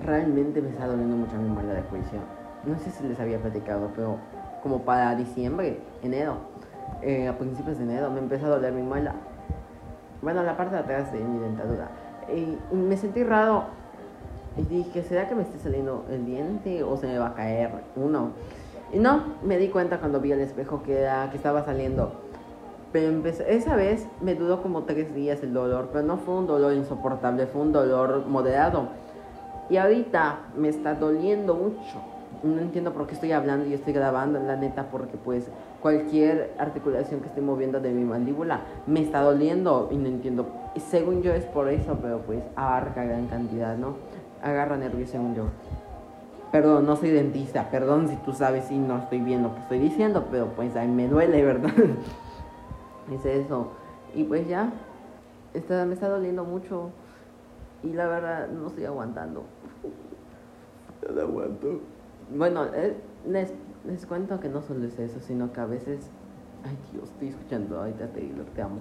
realmente 0.05 0.61
me 0.61 0.69
está 0.69 0.85
doliendo 0.85 1.15
mucho 1.15 1.35
mi 1.37 1.49
memoria 1.49 1.73
de 1.73 1.81
juicio 1.81 2.36
no 2.67 2.77
sé 2.79 2.91
si 2.91 3.03
les 3.07 3.19
había 3.19 3.39
platicado, 3.39 3.89
pero 3.95 4.17
como 4.61 4.81
para 4.81 5.15
diciembre, 5.15 5.79
enero, 6.03 6.35
eh, 7.01 7.27
a 7.27 7.37
principios 7.37 7.77
de 7.77 7.83
enero, 7.83 8.09
me 8.09 8.19
empezó 8.19 8.47
a 8.47 8.49
doler 8.49 8.73
mi 8.73 8.81
muela. 8.81 9.13
Bueno, 10.21 10.43
la 10.43 10.57
parte 10.57 10.75
de 10.75 10.81
atrás 10.81 11.11
de 11.13 11.19
mi 11.19 11.39
dentadura. 11.39 11.89
Y 12.33 12.75
me 12.75 12.97
sentí 12.97 13.23
raro. 13.23 13.65
Y 14.57 14.63
dije, 14.63 15.03
¿será 15.03 15.29
que 15.29 15.35
me 15.35 15.43
esté 15.43 15.59
saliendo 15.59 16.05
el 16.09 16.25
diente 16.25 16.83
o 16.83 16.97
se 16.97 17.07
me 17.07 17.17
va 17.19 17.27
a 17.27 17.33
caer 17.35 17.69
uno? 17.95 18.31
Y 18.91 18.99
no, 18.99 19.21
me 19.43 19.57
di 19.57 19.69
cuenta 19.69 19.99
cuando 19.99 20.19
vi 20.19 20.31
el 20.31 20.39
espejo 20.39 20.81
que, 20.81 21.01
era, 21.01 21.29
que 21.29 21.37
estaba 21.37 21.63
saliendo. 21.63 22.11
Pero 22.91 23.23
esa 23.47 23.75
vez 23.75 24.07
me 24.21 24.33
duró 24.33 24.63
como 24.63 24.83
tres 24.83 25.13
días 25.13 25.43
el 25.43 25.53
dolor, 25.53 25.89
pero 25.91 26.05
no 26.05 26.17
fue 26.17 26.35
un 26.35 26.47
dolor 26.47 26.73
insoportable, 26.73 27.45
fue 27.45 27.61
un 27.61 27.73
dolor 27.73 28.25
moderado. 28.27 28.87
Y 29.69 29.77
ahorita 29.77 30.39
me 30.55 30.69
está 30.69 30.95
doliendo 30.95 31.53
mucho. 31.53 32.16
No 32.43 32.59
entiendo 32.61 32.93
por 32.93 33.07
qué 33.07 33.13
estoy 33.13 33.31
hablando 33.31 33.65
y 33.65 33.73
estoy 33.73 33.93
grabando, 33.93 34.39
la 34.39 34.55
neta, 34.55 34.89
porque 34.91 35.17
pues 35.17 35.49
cualquier 35.81 36.53
articulación 36.59 37.21
que 37.21 37.27
esté 37.27 37.41
moviendo 37.41 37.79
de 37.79 37.91
mi 37.91 38.03
mandíbula 38.03 38.61
me 38.85 39.01
está 39.01 39.21
doliendo 39.21 39.89
y 39.91 39.97
no 39.97 40.07
entiendo. 40.07 40.47
Según 40.75 41.21
yo 41.23 41.33
es 41.33 41.45
por 41.45 41.69
eso, 41.69 41.97
pero 42.01 42.19
pues 42.19 42.43
abarca 42.55 43.03
gran 43.03 43.27
cantidad, 43.27 43.75
¿no? 43.77 43.95
Agarra 44.43 44.77
nervios 44.77 45.09
según 45.09 45.35
yo. 45.35 45.45
Perdón, 46.51 46.85
no 46.85 46.95
soy 46.95 47.09
dentista, 47.09 47.69
perdón 47.69 48.07
si 48.07 48.15
tú 48.17 48.31
sabes 48.33 48.71
y 48.71 48.77
no 48.77 48.99
estoy 48.99 49.19
bien 49.19 49.43
lo 49.43 49.53
que 49.53 49.61
estoy 49.61 49.79
diciendo, 49.79 50.27
pero 50.31 50.47
pues 50.55 50.75
a 50.75 50.83
mí 50.83 50.93
me 50.93 51.07
duele, 51.07 51.43
¿verdad? 51.45 51.71
es 53.11 53.25
eso. 53.25 53.71
Y 54.13 54.23
pues 54.23 54.47
ya, 54.47 54.71
está, 55.53 55.85
me 55.85 55.93
está 55.93 56.07
doliendo 56.07 56.43
mucho 56.43 56.91
y 57.83 57.93
la 57.93 58.07
verdad 58.07 58.47
no 58.47 58.67
estoy 58.67 58.85
aguantando. 58.85 59.43
No 61.13 61.21
aguanto. 61.21 61.79
Bueno, 62.35 62.65
eh, 62.73 62.95
les, 63.27 63.53
les 63.87 64.05
cuento 64.05 64.39
que 64.39 64.49
no 64.49 64.61
solo 64.61 64.85
es 64.85 64.99
eso, 64.99 65.19
sino 65.19 65.53
que 65.53 65.61
a 65.61 65.65
veces... 65.65 66.09
Ay 66.63 66.77
Dios, 66.91 67.09
estoy 67.09 67.29
escuchando, 67.29 67.79
ahorita 67.79 68.07
te 68.07 68.21
digo, 68.21 68.43
te 68.53 68.61
amo. 68.61 68.79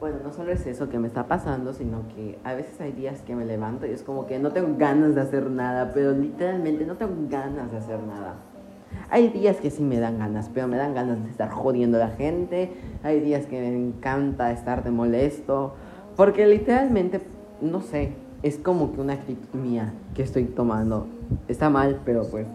Bueno, 0.00 0.16
no 0.24 0.32
solo 0.32 0.50
es 0.50 0.66
eso 0.66 0.88
que 0.88 0.98
me 0.98 1.06
está 1.06 1.26
pasando, 1.26 1.74
sino 1.74 2.08
que 2.08 2.38
a 2.42 2.54
veces 2.54 2.80
hay 2.80 2.92
días 2.92 3.20
que 3.20 3.36
me 3.36 3.44
levanto 3.44 3.86
y 3.86 3.90
es 3.90 4.02
como 4.02 4.26
que 4.26 4.38
no 4.38 4.50
tengo 4.50 4.76
ganas 4.78 5.14
de 5.14 5.20
hacer 5.20 5.50
nada, 5.50 5.92
pero 5.92 6.12
literalmente 6.12 6.86
no 6.86 6.96
tengo 6.96 7.12
ganas 7.28 7.70
de 7.70 7.76
hacer 7.76 8.00
nada. 8.02 8.36
Hay 9.10 9.28
días 9.28 9.58
que 9.58 9.70
sí 9.70 9.82
me 9.82 10.00
dan 10.00 10.18
ganas, 10.18 10.50
pero 10.52 10.66
me 10.68 10.76
dan 10.76 10.94
ganas 10.94 11.22
de 11.22 11.30
estar 11.30 11.50
jodiendo 11.50 11.98
a 11.98 12.00
la 12.00 12.10
gente. 12.10 12.72
Hay 13.02 13.20
días 13.20 13.46
que 13.46 13.60
me 13.60 13.76
encanta 13.76 14.50
estar 14.52 14.82
de 14.82 14.90
molesto, 14.90 15.74
porque 16.16 16.46
literalmente, 16.46 17.20
no 17.60 17.82
sé, 17.82 18.14
es 18.42 18.58
como 18.58 18.92
que 18.92 19.00
una 19.00 19.14
actitud 19.14 19.58
mía 19.58 19.92
que 20.14 20.22
estoy 20.22 20.44
tomando. 20.44 21.06
Está 21.48 21.70
mal, 21.70 22.00
pero 22.04 22.24
pues 22.24 22.46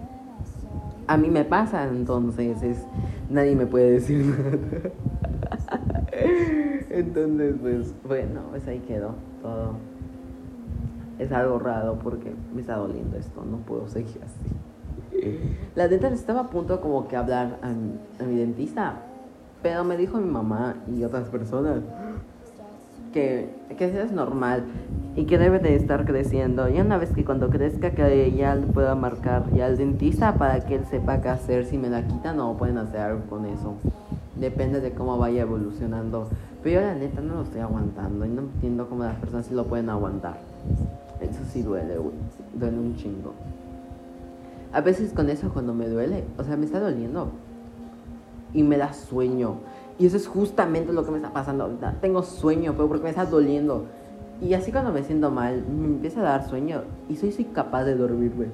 a 1.08 1.18
mí 1.18 1.30
me 1.30 1.46
pasa, 1.46 1.88
entonces 1.88 2.62
es, 2.64 2.78
nadie 3.30 3.56
me 3.56 3.66
puede 3.66 3.92
decir 3.92 4.26
nada. 4.26 4.92
entonces, 6.90 7.56
pues 7.62 7.94
bueno, 8.08 8.42
pues 8.50 8.68
ahí 8.68 8.80
quedó 8.80 9.16
todo. 9.42 9.74
Es 11.20 11.32
algo 11.32 11.60
raro 11.60 11.98
porque 12.04 12.34
me 12.54 12.62
está 12.62 12.76
doliendo 12.76 13.18
esto, 13.18 13.46
no 13.46 13.58
puedo 13.58 13.88
seguir 13.88 14.20
así. 14.24 14.56
La 15.76 15.88
neta 15.88 16.10
estaba 16.10 16.42
a 16.42 16.48
punto 16.48 16.82
como 16.82 17.08
que 17.08 17.16
hablar 17.16 17.58
a 17.62 17.70
mi, 17.70 17.98
a 18.20 18.24
mi 18.24 18.38
dentista, 18.38 18.96
pero 19.64 19.84
me 19.84 19.96
dijo 19.98 20.18
mi 20.18 20.30
mamá 20.30 20.76
y 20.94 21.04
otras 21.04 21.30
personas 21.30 21.82
que, 23.16 23.48
que 23.78 23.86
eso 23.86 24.02
es 24.02 24.12
normal 24.12 24.66
y 25.16 25.24
que 25.24 25.38
debe 25.38 25.60
de 25.60 25.76
estar 25.76 26.06
creciendo. 26.06 26.68
Y 26.68 26.82
una 26.82 26.98
vez 26.98 27.12
que 27.12 27.24
cuando 27.24 27.50
crezca 27.50 27.92
que 27.92 28.32
ya 28.34 28.60
pueda 28.74 28.94
marcar 28.94 29.50
ya 29.54 29.68
al 29.68 29.78
dentista 29.78 30.36
para 30.36 30.60
que 30.60 30.76
él 30.76 30.86
sepa 30.86 31.22
qué 31.22 31.30
hacer, 31.30 31.66
si 31.66 31.78
me 31.78 31.90
la 31.90 32.06
quitan 32.06 32.42
o 32.42 32.58
pueden 32.58 32.78
hacer 32.78 33.00
algo 33.00 33.22
con 33.30 33.46
eso. 33.46 33.76
Depende 34.36 34.82
de 34.82 34.92
cómo 34.92 35.18
vaya 35.18 35.44
evolucionando. 35.44 36.28
Pero 36.62 36.82
yo 36.82 36.88
la 36.88 36.96
neta 36.96 37.22
no 37.22 37.36
lo 37.36 37.42
estoy 37.44 37.62
aguantando 37.62 38.26
y 38.26 38.30
no 38.30 38.42
entiendo 38.42 38.90
cómo 38.90 39.04
las 39.06 39.16
personas 39.16 39.46
sí 39.46 39.56
lo 39.56 39.66
pueden 39.66 39.90
aguantar. 39.90 40.38
Eso 41.22 41.40
sí 41.54 41.62
duele, 41.62 41.96
Duele 42.54 42.78
un 42.78 42.98
chingo. 42.98 43.34
A 44.74 44.82
veces 44.82 45.14
con 45.14 45.30
eso 45.30 45.54
cuando 45.54 45.74
me 45.74 45.88
duele, 45.88 46.26
o 46.38 46.44
sea, 46.44 46.58
me 46.58 46.66
está 46.66 46.82
doliendo. 46.82 47.32
Y 48.54 48.64
me 48.64 48.78
da 48.78 48.92
sueño. 48.92 49.56
Y 49.98 50.06
eso 50.06 50.18
es 50.18 50.28
justamente 50.28 50.92
lo 50.92 51.06
que 51.06 51.12
me 51.12 51.18
está 51.18 51.32
pasando 51.32 51.64
ahorita. 51.64 51.96
Tengo 52.02 52.22
sueño, 52.24 52.74
pero 52.74 52.88
porque 52.88 53.04
me 53.04 53.10
está 53.12 53.26
doliendo. 53.26 53.86
Y 54.42 54.54
así 54.54 54.72
cuando 54.72 54.92
me 54.92 55.04
siento 55.04 55.32
mal, 55.32 55.64
me 55.68 55.86
empieza 55.86 56.20
a 56.20 56.24
dar 56.24 56.50
sueño 56.50 56.84
y 57.08 57.16
soy, 57.16 57.32
soy 57.32 57.46
capaz 57.46 57.86
de 57.86 57.96
dormir, 57.96 58.34
güey. 58.36 58.50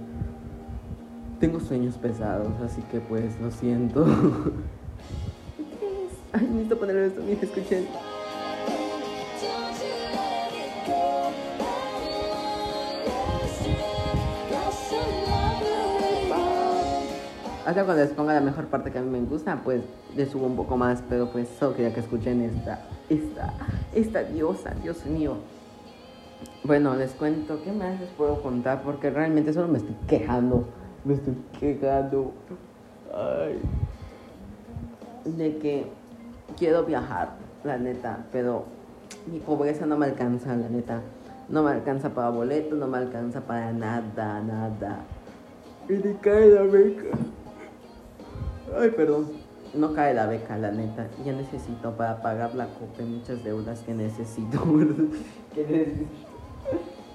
Tengo 1.40 1.60
sueños 1.60 1.98
pesados, 1.98 2.52
así 2.64 2.84
que 2.92 3.00
pues 3.00 3.40
lo 3.42 3.50
siento. 3.50 4.06
Ay, 6.34 6.48
necesito 6.52 6.78
poner 6.78 6.96
esto, 6.98 7.22
mira, 7.26 7.42
escuchen. 7.42 7.88
Hasta 17.66 17.86
cuando 17.86 18.04
les 18.04 18.12
ponga 18.12 18.34
la 18.34 18.42
mejor 18.42 18.66
parte 18.66 18.92
que 18.92 18.98
a 18.98 19.02
mí 19.04 19.20
me 19.20 19.24
gusta, 19.28 19.62
pues 19.64 19.84
le 20.16 20.26
subo 20.26 20.48
un 20.48 20.56
poco 20.56 20.78
más, 20.78 21.04
pero 21.08 21.32
pues 21.32 21.48
solo 21.60 21.76
quería 21.76 21.94
que 21.94 22.00
escuchen 22.00 22.42
esta, 22.42 22.82
esta, 23.08 23.54
esta 23.94 24.24
diosa, 24.24 24.72
Dios 24.82 25.06
mío. 25.06 25.36
Bueno, 26.64 26.96
les 26.96 27.12
cuento, 27.12 27.62
¿qué 27.64 27.72
más 27.72 28.00
les 28.00 28.10
puedo 28.10 28.42
contar? 28.42 28.82
Porque 28.82 29.12
realmente 29.12 29.54
solo 29.54 29.68
me 29.68 29.78
estoy 29.78 29.96
quejando. 30.08 30.68
Me 31.06 31.14
estoy 31.14 31.36
quejando. 31.60 32.32
Ay. 33.14 33.60
De 35.26 35.58
que 35.58 35.86
quiero 36.58 36.84
viajar, 36.84 37.30
la 37.64 37.78
neta, 37.78 38.26
pero 38.32 38.66
mi 39.32 39.38
pobreza 39.40 39.86
no 39.86 39.98
me 39.98 40.08
alcanza, 40.08 40.56
la 40.56 40.68
neta. 40.68 41.02
No 41.48 41.62
me 41.62 41.72
alcanza 41.72 42.10
para 42.10 42.30
boletos, 42.30 42.80
no 42.80 42.88
me 42.88 42.98
alcanza 42.98 43.42
para 43.42 43.72
nada, 43.72 44.42
nada. 44.42 45.00
Y 45.88 45.94
ni 45.94 46.14
cae 46.16 46.48
la 46.48 46.64
beca. 46.64 47.18
Ay, 48.78 48.92
perdón. 48.92 49.32
No 49.74 49.94
cae 49.94 50.14
la 50.14 50.28
beca, 50.28 50.58
la 50.58 50.72
neta. 50.72 51.08
Ya 51.26 51.34
necesito 51.34 51.92
para 51.96 52.22
pagar 52.22 52.56
la 52.56 52.66
copa 52.66 53.04
muchas 53.04 53.44
deudas 53.44 53.80
que 53.82 53.94
necesito, 53.94 54.62
que 55.54 55.66
necesito 55.66 56.32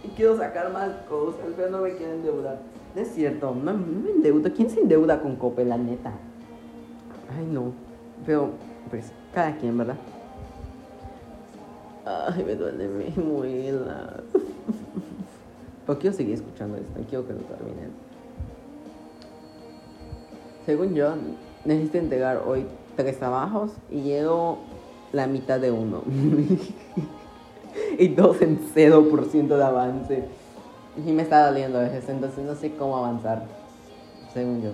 y 0.07 0.09
quiero 0.11 0.37
sacar 0.37 0.73
más 0.73 0.91
cosas, 1.09 1.47
pero 1.57 1.71
no 1.71 1.81
me 1.81 1.95
quiero 1.95 2.13
endeudar. 2.13 2.61
No 2.95 3.01
es 3.01 3.09
cierto, 3.09 3.55
no, 3.55 3.75
me 3.75 4.11
endeudo. 4.11 4.51
¿Quién 4.55 4.71
se 4.71 4.81
endeuda 4.81 5.21
con 5.21 5.37
Cope, 5.37 5.65
la 5.65 5.77
neta? 5.77 6.13
Ay, 7.37 7.47
no. 7.47 7.73
Pero, 8.25 8.51
pues, 8.89 9.13
cada 9.35 9.57
quien, 9.57 9.77
¿verdad? 9.77 9.97
Ay, 12.05 12.45
me 12.45 12.55
duele 12.55 12.89
mi 12.89 13.23
muela. 13.23 14.23
Pero 15.87 15.99
quiero 15.99 16.17
seguir 16.17 16.35
escuchando 16.35 16.77
esto, 16.77 17.01
quiero 17.09 17.27
que 17.27 17.33
lo 17.33 17.41
terminen. 17.41 17.91
Según 20.65 20.95
yo, 20.95 21.15
necesito 21.67 21.99
entregar 21.99 22.43
hoy 22.47 22.67
tres 22.97 23.19
trabajos 23.19 23.73
y 23.91 24.03
llego 24.03 24.59
la 25.13 25.27
mitad 25.27 25.61
de 25.61 25.71
uno. 25.71 26.03
y 27.99 28.09
dos 28.09 28.41
en 28.43 28.59
0% 28.75 29.47
de 29.49 29.65
avance. 29.65 30.25
Y 31.05 31.13
me 31.13 31.23
está 31.23 31.47
doliendo 31.47 31.81
eso, 31.83 32.11
entonces 32.11 32.45
no 32.45 32.55
sé 32.55 32.75
cómo 32.75 32.97
avanzar, 32.97 33.45
según 34.33 34.63
yo. 34.63 34.71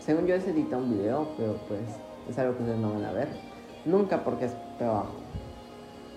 Según 0.00 0.26
yo 0.26 0.34
es 0.34 0.46
editar 0.46 0.78
un 0.78 0.90
video, 0.90 1.28
pero 1.36 1.56
pues 1.66 1.80
es 2.28 2.38
algo 2.38 2.56
que 2.56 2.62
ustedes 2.62 2.78
no 2.78 2.92
van 2.92 3.04
a 3.04 3.12
ver. 3.12 3.28
Nunca 3.84 4.22
porque 4.22 4.46
es 4.46 4.52
trabajo. 4.76 5.12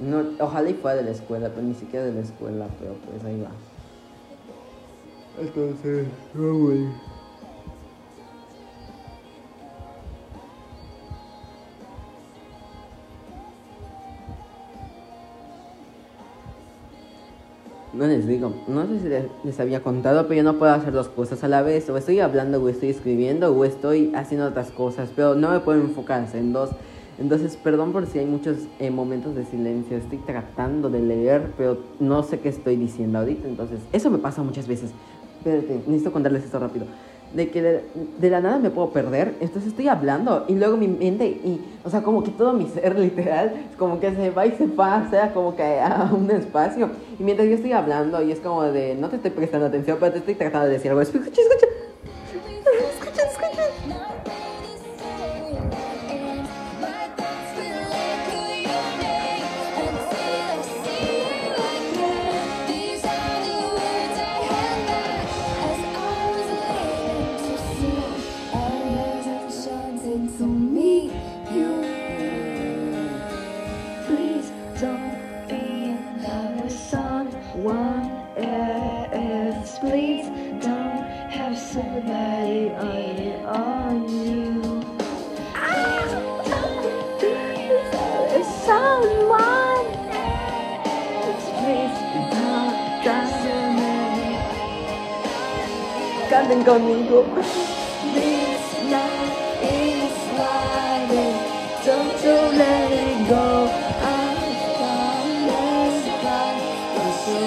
No, 0.02 0.24
ojalá 0.40 0.70
y 0.70 0.74
fuera 0.74 0.98
de 0.98 1.04
la 1.04 1.12
escuela, 1.12 1.50
pero 1.50 1.62
ni 1.62 1.76
siquiera 1.76 2.06
de 2.06 2.14
la 2.14 2.22
escuela, 2.22 2.68
pero 2.80 2.96
pues 2.96 3.24
ahí 3.24 3.40
va. 3.40 3.52
Entonces, 5.40 6.08
no, 6.34 6.58
güey. 6.58 6.88
No 17.94 18.08
les 18.08 18.26
digo, 18.26 18.54
no 18.68 18.88
sé 18.88 19.00
si 19.00 19.10
les, 19.44 19.60
había 19.60 19.82
contado, 19.82 20.24
pero 20.24 20.36
yo 20.36 20.44
no 20.44 20.58
puedo 20.58 20.72
hacer 20.72 20.94
dos 20.94 21.10
cosas 21.10 21.44
a 21.44 21.48
la 21.48 21.62
vez. 21.62 21.90
O 21.90 21.98
estoy 21.98 22.20
hablando, 22.20 22.62
o 22.62 22.70
estoy 22.70 22.90
escribiendo, 22.90 23.54
o 23.54 23.66
estoy 23.66 24.14
haciendo 24.16 24.48
otras 24.48 24.72
cosas, 24.72 25.10
pero 25.16 25.36
no 25.36 25.50
me 25.50 25.60
puedo 25.60 25.82
enfocarse 25.82 26.40
en 26.40 26.54
dos. 26.54 26.70
Entonces, 27.20 27.58
perdón 27.58 27.92
por 27.92 28.08
si 28.08 28.20
hay 28.20 28.26
muchos 28.26 28.58
eh, 28.80 28.90
momentos 28.90 29.36
de 29.36 29.46
silencio. 29.46 29.98
Estoy 29.98 30.20
tratando 30.20 30.90
de 30.90 31.02
leer, 31.02 31.52
pero 31.58 31.78
no 32.00 32.24
sé 32.24 32.40
qué 32.40 32.50
estoy 32.50 32.78
diciendo 32.78 33.20
ahorita. 33.20 33.48
Entonces, 33.48 33.80
eso 33.92 34.10
me 34.10 34.18
pasa 34.18 34.42
muchas 34.42 34.68
veces. 34.68 34.92
Espérate, 35.38 35.82
necesito 35.86 36.12
contarles 36.12 36.46
esto 36.46 36.60
rápido 36.60 36.86
de 37.34 37.50
que 37.50 37.62
de, 37.62 38.30
la 38.30 38.41
nada 38.41 38.60
me 38.60 38.70
puedo 38.70 38.89
perder, 38.89 39.36
entonces 39.39 39.70
estoy 39.70 39.88
hablando 39.88 40.46
y 40.48 40.56
luego 40.56 40.78
mi 40.78 40.88
mente, 40.88 41.26
y, 41.28 41.62
o 41.84 41.89
sea, 41.89 42.02
como 42.02 42.24
que 42.24 42.32
todo 42.32 42.54
mi 42.54 42.67
ser 42.67 42.98
literal, 43.00 43.54
como 43.78 44.00
que 44.00 44.13
se 44.13 44.30
va 44.32 44.46
y 44.46 44.52
se 44.52 44.67
pasa, 44.67 45.34
como 45.34 45.56
que 45.56 45.80
a 45.80 46.10
un 46.13 46.30
espacio, 46.32 46.89
y 47.20 47.24
mientras 47.24 47.48
yo 47.48 47.56
estoy 47.56 47.72
hablando 47.72 48.22
y 48.22 48.32
es 48.32 48.39
como 48.39 48.63
de, 48.63 48.96
no 48.96 49.10
te 49.10 49.17
estoy 49.17 49.32
prestando 49.32 49.67
atención, 49.67 49.98
pero 50.00 50.12
te 50.12 50.20
estoy 50.20 50.36
tratando 50.36 50.67
de 50.67 50.74
decir 50.74 50.91
algo, 50.91 51.02
escucha, 51.02 51.30
escucha. 51.30 51.81
Canten 96.32 96.63
conmigo. 96.63 97.26
This 98.15 98.63
love 98.88 99.36
is 99.62 100.12
sliding, 100.32 101.36
don't 101.84 102.24
you 102.24 102.38
let 102.56 102.89
it 102.89 103.28
go. 103.28 103.67
I 103.67 104.32
let 104.32 104.48
it 104.48 104.62
fly. 106.22 106.56
It's 107.04 107.28
a 107.28 107.44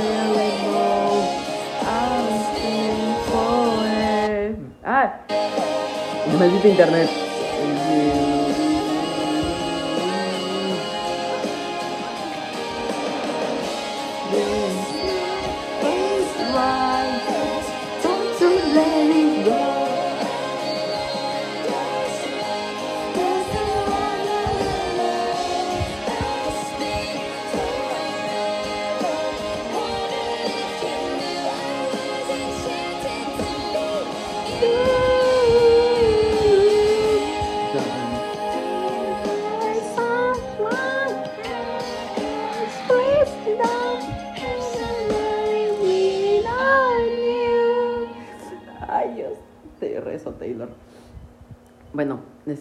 miracle. 0.00 1.20
I'll 1.84 2.32
stay 2.48 2.96
forever. 3.28 4.56
Ah, 4.86 5.08
maldito 6.38 6.68
internet. 6.68 7.23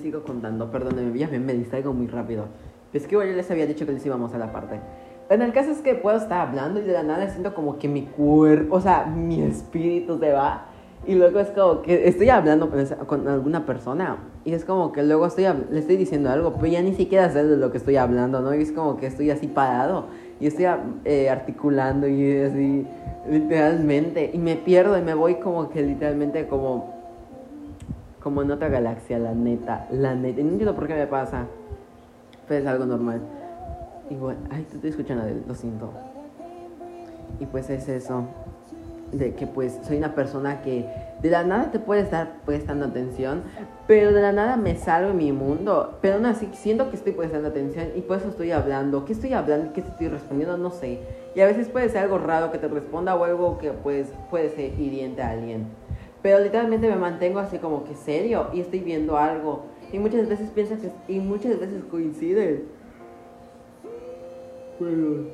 Sigo 0.03 0.23
contando, 0.23 0.69
perdónenme, 0.69 1.17
ya 1.17 1.27
me, 1.27 1.53
distraigo 1.53 1.93
muy 1.93 2.07
rápido. 2.07 2.45
Es 2.91 3.07
que 3.07 3.15
igual 3.15 3.29
ya 3.29 3.35
les 3.35 3.49
había 3.49 3.65
dicho 3.65 3.85
que 3.85 3.93
les 3.93 4.05
íbamos 4.05 4.33
a 4.33 4.37
la 4.37 4.51
parte. 4.51 4.79
En 5.29 5.41
el 5.41 5.53
caso 5.53 5.71
es 5.71 5.79
que 5.79 5.95
puedo 5.95 6.17
estar 6.17 6.47
hablando 6.47 6.81
y 6.81 6.83
de 6.83 6.91
la 6.91 7.03
nada 7.03 7.27
siento 7.29 7.55
como 7.55 7.79
que 7.79 7.87
mi 7.87 8.03
cuerpo, 8.03 8.75
o 8.75 8.81
sea, 8.81 9.05
mi 9.05 9.41
espíritu 9.41 10.19
se 10.19 10.31
va. 10.31 10.65
Y 11.07 11.15
luego 11.15 11.39
es 11.39 11.49
como 11.49 11.81
que 11.81 12.07
estoy 12.07 12.29
hablando 12.29 12.69
con, 13.07 13.27
alguna 13.27 13.65
persona 13.65 14.17
y 14.45 14.53
es 14.53 14.63
como 14.63 14.91
que 14.93 15.03
luego 15.03 15.25
estoy, 15.25 15.45
le 15.69 15.79
estoy 15.79 15.97
diciendo 15.97 16.29
algo, 16.29 16.53
pero 16.53 16.67
ya 16.67 16.81
ni 16.81 16.93
siquiera 16.93 17.29
sé 17.29 17.43
de 17.43 17.57
lo 17.57 17.71
que 17.71 17.77
estoy 17.77 17.97
hablando, 17.97 18.41
¿no? 18.41 18.53
Y 18.53 18.61
es 18.61 18.71
como 18.71 18.97
que 18.97 19.07
estoy 19.07 19.29
así 19.29 19.47
parado 19.47 20.05
y 20.39 20.47
estoy 20.47 20.65
eh, 21.05 21.29
articulando 21.29 22.07
y 22.07 22.41
así, 22.41 22.87
literalmente. 23.29 24.31
Y 24.33 24.37
me 24.37 24.55
pierdo 24.55 24.97
y 24.97 25.01
me 25.01 25.13
voy 25.13 25.35
como 25.35 25.69
que 25.69 25.81
literalmente 25.81 26.47
como, 26.47 27.02
como 28.23 28.41
en 28.41 28.51
otra 28.51 28.69
galaxia, 28.69 29.19
la 29.19 29.33
neta, 29.33 29.85
la 29.91 30.15
neta. 30.15 30.39
Y 30.39 30.43
no 30.45 30.51
entiendo 30.51 30.75
por 30.75 30.87
qué 30.87 30.95
me 30.95 31.07
pasa, 31.07 31.45
pero 32.47 32.61
es 32.61 32.67
algo 32.67 32.85
normal. 32.85 33.21
Igual, 34.09 34.37
ay, 34.49 34.63
te 34.63 34.75
estoy 34.75 34.91
escuchando, 34.91 35.25
lo 35.45 35.53
siento. 35.53 35.91
Y 37.39 37.45
pues 37.45 37.69
es 37.69 37.89
eso, 37.89 38.27
de 39.11 39.33
que 39.33 39.45
pues 39.45 39.79
soy 39.83 39.97
una 39.97 40.15
persona 40.15 40.61
que 40.61 40.85
de 41.21 41.29
la 41.29 41.43
nada 41.43 41.71
te 41.71 41.79
puede 41.79 42.01
estar 42.01 42.41
prestando 42.45 42.85
atención, 42.85 43.41
pero 43.87 44.13
de 44.13 44.21
la 44.21 44.31
nada 44.31 44.55
me 44.55 44.75
salgo 44.75 45.11
en 45.11 45.17
mi 45.17 45.31
mundo, 45.31 45.97
pero 46.01 46.15
aún 46.15 46.25
así 46.25 46.49
siento 46.53 46.89
que 46.89 46.95
estoy 46.95 47.11
prestando 47.11 47.49
atención 47.49 47.87
y 47.95 48.01
por 48.01 48.17
eso 48.17 48.29
estoy 48.29 48.51
hablando. 48.51 49.03
¿Qué 49.03 49.13
estoy 49.13 49.33
hablando? 49.33 49.73
¿Qué 49.73 49.81
estoy 49.81 50.07
respondiendo? 50.07 50.57
No 50.57 50.71
sé. 50.71 50.99
Y 51.35 51.41
a 51.41 51.45
veces 51.45 51.67
puede 51.67 51.89
ser 51.89 52.03
algo 52.03 52.17
raro 52.17 52.51
que 52.51 52.57
te 52.57 52.67
responda 52.67 53.15
o 53.15 53.23
algo 53.23 53.57
que 53.57 53.71
pues 53.71 54.07
puede 54.29 54.49
ser 54.49 54.79
hiriente 54.79 55.21
a 55.21 55.31
alguien. 55.31 55.67
Pero 56.23 56.39
literalmente 56.39 56.89
me 56.89 56.95
mantengo 56.95 57.39
así 57.39 57.59
como 57.59 57.83
que 57.83 57.95
serio 57.95 58.47
y 58.53 58.61
estoy 58.61 58.79
viendo 58.79 59.17
algo. 59.17 59.65
Y 59.91 59.99
muchas 59.99 60.27
veces 60.27 60.49
piensas 60.49 60.79
que... 60.79 60.89
Y 61.13 61.19
muchas 61.19 61.59
veces 61.59 61.83
coincide. 61.91 62.63
Pero 64.79 65.27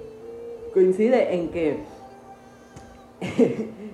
coincide 0.74 1.36
en 1.36 1.50
que 1.50 1.80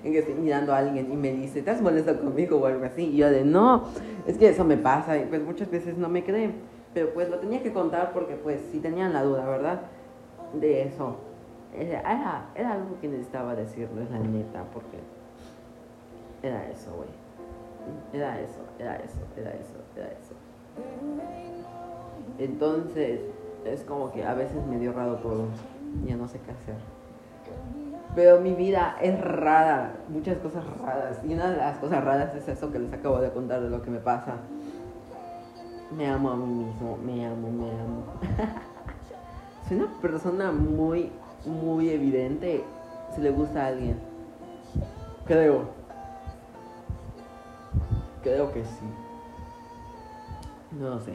en 0.04 0.12
que 0.12 0.20
estoy 0.20 0.36
mirando 0.36 0.74
a 0.74 0.78
alguien 0.78 1.12
y 1.12 1.16
me 1.16 1.32
dice, 1.32 1.60
¿estás 1.60 1.82
molesto 1.82 2.18
conmigo 2.20 2.58
o 2.58 2.66
algo 2.66 2.86
así? 2.86 3.06
Y 3.06 3.18
yo 3.18 3.30
de, 3.30 3.44
no, 3.44 3.86
es 4.28 4.38
que 4.38 4.50
eso 4.50 4.64
me 4.64 4.78
pasa 4.78 5.18
y 5.18 5.26
pues 5.26 5.44
muchas 5.44 5.70
veces 5.70 5.98
no 5.98 6.10
me 6.10 6.24
creen. 6.24 6.54
Pero 6.94 7.14
pues 7.14 7.30
lo 7.30 7.40
tenía 7.40 7.62
que 7.62 7.74
contar 7.74 8.14
porque 8.14 8.36
pues 8.36 8.62
si 8.72 8.80
tenían 8.80 9.14
la 9.14 9.24
duda, 9.24 9.46
¿verdad? 9.46 9.82
De 10.54 10.84
eso. 10.84 11.18
Era, 11.78 12.52
era 12.56 12.72
algo 12.72 12.98
que 13.02 13.10
necesitaba 13.10 13.54
decirles, 13.54 14.10
la 14.10 14.20
neta, 14.20 14.64
porque 14.72 14.98
era 16.48 16.70
eso, 16.70 16.92
güey. 16.96 17.10
Era 18.14 18.40
eso, 18.40 18.60
era 18.80 18.96
eso, 18.98 19.20
era 19.38 19.52
eso, 19.52 19.76
era 19.96 20.08
eso. 20.08 20.34
Entonces, 22.40 23.22
es 23.66 23.84
como 23.84 24.12
que 24.12 24.24
a 24.24 24.34
veces 24.34 24.66
me 24.66 24.80
dio 24.80 24.94
raro 24.94 25.16
todo. 25.18 25.46
Ya 26.06 26.16
no 26.16 26.28
sé 26.28 26.40
qué 26.40 26.52
hacer. 26.52 26.76
Pero 28.16 28.40
mi 28.40 28.54
vida 28.54 28.96
es 29.02 29.20
rara, 29.20 29.94
muchas 30.10 30.38
cosas 30.38 30.64
raras. 30.80 31.20
Y 31.28 31.34
una 31.34 31.52
de 31.52 31.58
las 31.58 31.78
cosas 31.78 32.04
raras 32.04 32.34
es 32.36 32.48
eso 32.48 32.72
que 32.72 32.80
les 32.80 32.94
acabo 32.94 33.20
de 33.20 33.30
contar 33.32 33.62
de 33.62 33.70
lo 33.70 33.82
que 33.82 33.92
me 33.92 34.00
pasa. 34.00 34.36
Me 35.96 36.08
amo 36.10 36.32
a 36.32 36.36
mí 36.36 36.46
mismo, 36.46 36.98
me 36.98 37.26
amo, 37.26 37.52
me 37.52 37.72
amo. 37.72 38.04
Soy 39.68 39.78
una 39.78 39.92
persona 40.02 40.52
muy, 40.52 41.12
muy 41.46 41.90
evidente 41.90 42.64
si 43.14 43.22
le 43.22 43.32
gusta 43.32 43.66
a 43.66 43.68
alguien. 43.68 44.00
Creo. 45.26 45.85
Creo 48.26 48.52
que 48.52 48.66
sí. 48.66 48.86
No 50.80 50.90
lo 50.90 51.00
sé. 51.00 51.14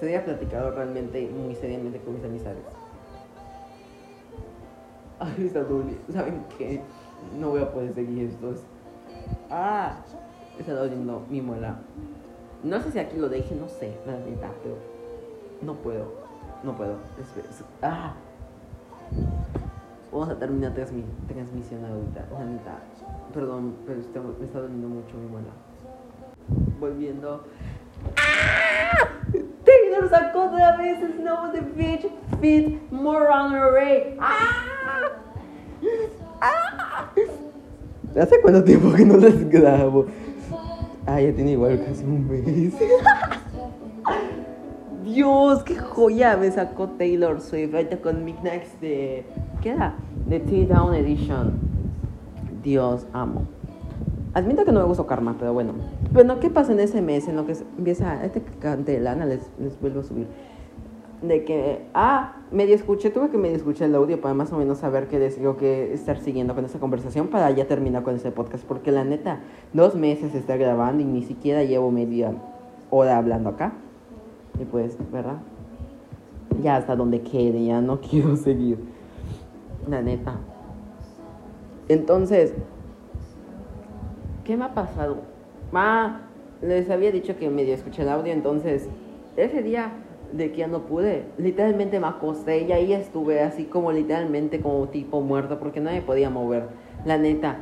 Sería 0.00 0.24
platicado 0.24 0.72
realmente 0.72 1.30
muy 1.30 1.54
seriamente 1.54 2.00
con 2.00 2.14
mis 2.14 2.24
amistades. 2.24 2.58
Ay, 5.20 5.46
está. 5.46 5.64
¿Saben 6.12 6.44
qué? 6.58 6.82
No 7.38 7.50
voy 7.50 7.62
a 7.62 7.72
poder 7.72 7.94
seguir 7.94 8.28
esto. 8.28 8.50
Es- 8.50 8.62
Ah, 9.50 9.98
está 10.58 10.74
doliendo 10.74 11.24
mi 11.30 11.40
muela. 11.40 11.78
No 12.64 12.80
sé 12.80 12.90
si 12.90 12.98
aquí 12.98 13.16
lo 13.16 13.28
deje, 13.28 13.54
no 13.54 13.68
sé, 13.68 13.96
la 14.04 14.14
neta, 14.18 14.50
pero 14.64 14.74
no 15.62 15.74
puedo. 15.74 16.06
No 16.64 16.76
puedo. 16.76 16.94
Es- 17.20 17.62
ah. 17.82 18.14
Vamos 20.10 20.28
a 20.28 20.38
terminar 20.38 20.74
transmi- 20.74 21.04
transmisión 21.28 21.84
ahorita. 21.84 22.26
La 22.32 22.44
neta. 22.44 22.78
Perdón, 23.32 23.76
pero 23.86 23.98
me 24.38 24.44
está 24.46 24.60
doliendo 24.60 24.88
mucho 24.88 25.16
mi 25.16 25.28
muela. 25.28 25.50
Volviendo. 26.78 27.44
¡Ah! 28.16 29.08
Taylor 29.64 30.08
sacó 30.08 30.46
otra 30.46 30.76
vez 30.76 30.98
Snow 31.16 31.44
on 31.44 31.52
the 31.52 31.60
Beach 31.60 32.06
Fit 32.40 32.90
More 32.90 33.26
on 33.26 33.54
Array. 33.54 34.16
¡Ah! 34.20 35.10
¡Ah! 36.40 37.10
¿Hace 38.20 38.40
cuánto 38.40 38.64
tiempo 38.64 38.92
que 38.92 39.04
no 39.04 39.16
las 39.16 39.48
grabo? 39.48 40.06
Ah, 41.06 41.20
ya 41.20 41.32
tiene 41.32 41.52
igual 41.52 41.82
casi 41.84 42.04
un 42.04 42.28
mes. 42.28 42.74
Dios, 45.04 45.62
qué 45.62 45.76
joya 45.76 46.36
me 46.36 46.50
sacó 46.50 46.88
Taylor 46.90 47.40
Swift 47.40 47.74
ahorita 47.74 47.98
con 47.98 48.24
Midnights 48.24 48.80
de. 48.80 49.24
¿Qué 49.62 49.70
era? 49.70 49.94
De 50.26 50.38
T-Down 50.40 50.94
Edition. 50.94 51.58
Dios, 52.62 53.06
amo. 53.12 53.46
Admito 54.38 54.64
que 54.64 54.70
no 54.70 54.78
me 54.78 54.86
gustó 54.86 55.04
Karma, 55.04 55.34
pero 55.36 55.52
bueno. 55.52 55.72
Bueno, 56.12 56.38
¿qué 56.38 56.48
pasa 56.48 56.70
en 56.70 56.78
ese 56.78 57.02
mes 57.02 57.26
en 57.26 57.34
lo 57.34 57.44
que 57.44 57.56
empieza 57.76 58.24
este 58.24 58.40
que 58.40 58.52
cante 58.52 59.00
Lana? 59.00 59.26
Les, 59.26 59.40
les 59.58 59.80
vuelvo 59.80 59.98
a 59.98 60.04
subir. 60.04 60.28
De 61.22 61.44
que, 61.44 61.86
ah, 61.92 62.36
medio 62.52 62.76
escuché, 62.76 63.10
tuve 63.10 63.30
que 63.30 63.36
medio 63.36 63.56
escuchar 63.56 63.88
el 63.88 63.96
audio 63.96 64.20
para 64.20 64.34
más 64.34 64.52
o 64.52 64.56
menos 64.56 64.78
saber 64.78 65.08
qué 65.08 65.18
o 65.44 65.56
qué 65.56 65.92
estar 65.92 66.20
siguiendo 66.20 66.54
con 66.54 66.64
esta 66.64 66.78
conversación 66.78 67.26
para 67.26 67.50
ya 67.50 67.66
terminar 67.66 68.04
con 68.04 68.14
este 68.14 68.30
podcast. 68.30 68.64
Porque 68.64 68.92
la 68.92 69.02
neta, 69.02 69.40
dos 69.72 69.96
meses 69.96 70.32
está 70.36 70.56
grabando 70.56 71.02
y 71.02 71.06
ni 71.06 71.24
siquiera 71.24 71.64
llevo 71.64 71.90
media 71.90 72.32
hora 72.90 73.18
hablando 73.18 73.48
acá. 73.48 73.72
Y 74.60 74.66
pues, 74.66 74.96
¿verdad? 75.10 75.38
Ya 76.62 76.76
hasta 76.76 76.94
donde 76.94 77.22
quede, 77.22 77.64
ya 77.64 77.80
no 77.80 78.00
quiero 78.08 78.36
seguir. 78.36 78.78
La 79.88 80.00
neta. 80.00 80.36
Entonces, 81.88 82.54
¿qué 84.48 84.56
me 84.56 84.64
ha 84.64 84.72
pasado? 84.72 85.18
Ma, 85.72 86.22
les 86.62 86.88
había 86.88 87.12
dicho 87.12 87.36
que 87.36 87.50
medio 87.50 87.74
escuché 87.74 88.00
el 88.00 88.08
audio, 88.08 88.32
entonces, 88.32 88.88
ese 89.36 89.62
día 89.62 89.92
de 90.32 90.50
que 90.50 90.56
ya 90.60 90.66
no 90.66 90.86
pude, 90.86 91.26
literalmente 91.36 92.00
me 92.00 92.06
acosté 92.06 92.62
y 92.62 92.72
ahí 92.72 92.94
estuve 92.94 93.42
así 93.42 93.64
como 93.64 93.92
literalmente 93.92 94.62
como 94.62 94.88
tipo 94.88 95.20
muerto 95.20 95.58
porque 95.58 95.80
no 95.80 95.90
me 95.90 96.00
podía 96.00 96.30
mover, 96.30 96.68
la 97.04 97.18
neta. 97.18 97.58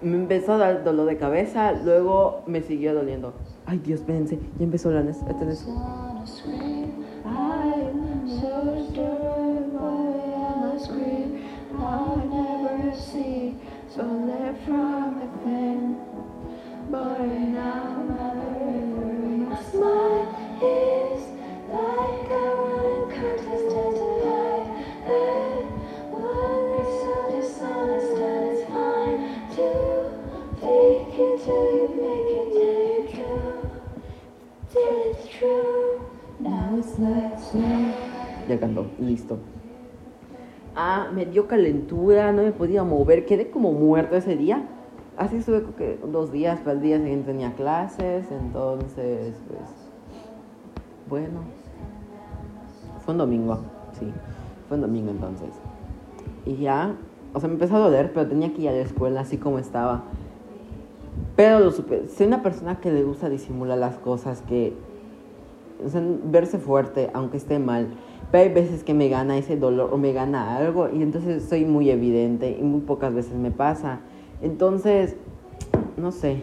me 0.00 0.16
empezó 0.16 0.54
a 0.54 0.56
dar 0.56 0.84
dolor 0.84 1.06
de 1.06 1.18
cabeza, 1.18 1.72
luego 1.72 2.40
me 2.46 2.62
siguió 2.62 2.94
doliendo. 2.94 3.34
Ay, 3.66 3.78
Dios, 3.84 4.00
espérense, 4.00 4.38
ya 4.58 4.64
empezó 4.64 4.90
la 4.90 5.02
stolen 13.98 14.54
from 14.64 15.18
within, 15.18 15.96
smile 19.72 20.22
is 20.62 21.22
like 21.66 22.30
a 22.30 22.46
running 22.62 23.06
contest 23.10 23.66
so 27.02 27.12
dishonest 27.34 28.16
and 28.22 28.42
it's 28.46 28.62
fine 28.70 29.18
to 29.56 29.66
fake 30.60 31.18
it 31.18 31.34
till 31.42 31.66
you 31.74 31.86
make 31.98 32.30
it, 32.38 32.48
till 32.54 32.78
you 32.86 33.02
true, 33.12 33.58
till 34.70 34.94
it's 35.10 35.24
true. 35.26 36.06
Now 36.38 36.78
it's 36.78 36.94
like, 37.02 37.34
ya 38.48 38.56
cantó, 38.62 38.86
listo. 39.00 39.57
Ah, 40.80 41.08
me 41.12 41.26
dio 41.26 41.48
calentura, 41.48 42.30
no 42.30 42.44
me 42.44 42.52
podía 42.52 42.84
mover, 42.84 43.26
quedé 43.26 43.50
como 43.50 43.72
muerto 43.72 44.14
ese 44.14 44.36
día. 44.36 44.62
Así 45.16 45.38
estuve 45.38 45.64
que 45.76 45.98
dos 46.06 46.30
días, 46.30 46.60
pero 46.62 46.76
el 46.76 46.82
día 46.82 46.98
siguiente 46.98 47.32
tenía 47.32 47.52
clases, 47.54 48.30
entonces, 48.30 49.34
pues, 49.48 49.68
bueno. 51.08 51.40
Fue 53.04 53.12
un 53.12 53.18
domingo, 53.18 53.58
sí, 53.98 54.12
fue 54.68 54.76
un 54.76 54.82
domingo 54.82 55.10
entonces. 55.10 55.48
Y 56.46 56.58
ya, 56.58 56.94
o 57.34 57.40
sea, 57.40 57.48
me 57.48 57.54
empezó 57.54 57.74
a 57.74 57.80
doler, 57.80 58.12
pero 58.12 58.28
tenía 58.28 58.54
que 58.54 58.62
ir 58.62 58.68
a 58.68 58.72
la 58.72 58.82
escuela 58.82 59.22
así 59.22 59.36
como 59.36 59.58
estaba. 59.58 60.04
Pero 61.34 61.58
lo 61.58 61.72
supe, 61.72 62.06
soy 62.06 62.28
una 62.28 62.40
persona 62.40 62.78
que 62.78 62.92
le 62.92 63.02
gusta 63.02 63.28
disimular 63.28 63.78
las 63.78 63.96
cosas, 63.96 64.42
que, 64.42 64.74
o 65.84 65.88
sea, 65.88 66.02
verse 66.24 66.58
fuerte, 66.58 67.10
aunque 67.14 67.36
esté 67.36 67.58
mal. 67.58 67.88
Pero 68.30 68.44
hay 68.44 68.52
veces 68.52 68.84
que 68.84 68.94
me 68.94 69.08
gana 69.08 69.38
ese 69.38 69.56
dolor 69.56 69.90
o 69.92 69.96
me 69.96 70.12
gana 70.12 70.56
algo 70.56 70.88
y 70.92 71.02
entonces 71.02 71.44
soy 71.44 71.64
muy 71.64 71.90
evidente 71.90 72.56
y 72.58 72.62
muy 72.62 72.80
pocas 72.80 73.14
veces 73.14 73.34
me 73.34 73.50
pasa. 73.50 74.00
Entonces, 74.42 75.16
no 75.96 76.12
sé. 76.12 76.42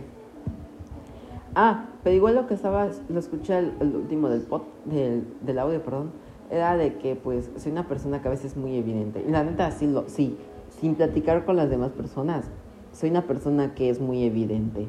Ah, 1.54 1.86
pero 2.04 2.16
igual 2.16 2.36
lo 2.36 2.48
que 2.48 2.54
estaba, 2.54 2.90
lo 3.08 3.20
escuché 3.20 3.58
el, 3.58 3.74
el 3.80 3.96
último 3.96 4.30
del, 4.30 4.42
pod, 4.42 4.64
del, 4.86 5.26
del 5.42 5.60
audio, 5.60 5.82
perdón, 5.82 6.12
era 6.52 6.76
de 6.76 6.98
que 6.98 7.16
pues 7.16 7.50
soy 7.56 7.72
una 7.72 7.88
persona 7.88 8.22
que 8.22 8.28
a 8.28 8.32
veces 8.32 8.52
es 8.52 8.58
muy 8.58 8.76
evidente. 8.76 9.24
Y 9.26 9.32
la 9.32 9.44
neta, 9.44 9.72
sí, 9.72 9.88
lo, 9.88 10.10
sí, 10.10 10.38
sin 10.82 10.96
platicar 10.96 11.46
con 11.46 11.56
las 11.56 11.70
demás 11.70 11.92
personas, 11.92 12.46
soy 12.92 13.10
una 13.10 13.24
persona 13.24 13.74
que 13.74 13.90
es 13.90 14.00
muy 14.00 14.24
evidente. 14.24 14.88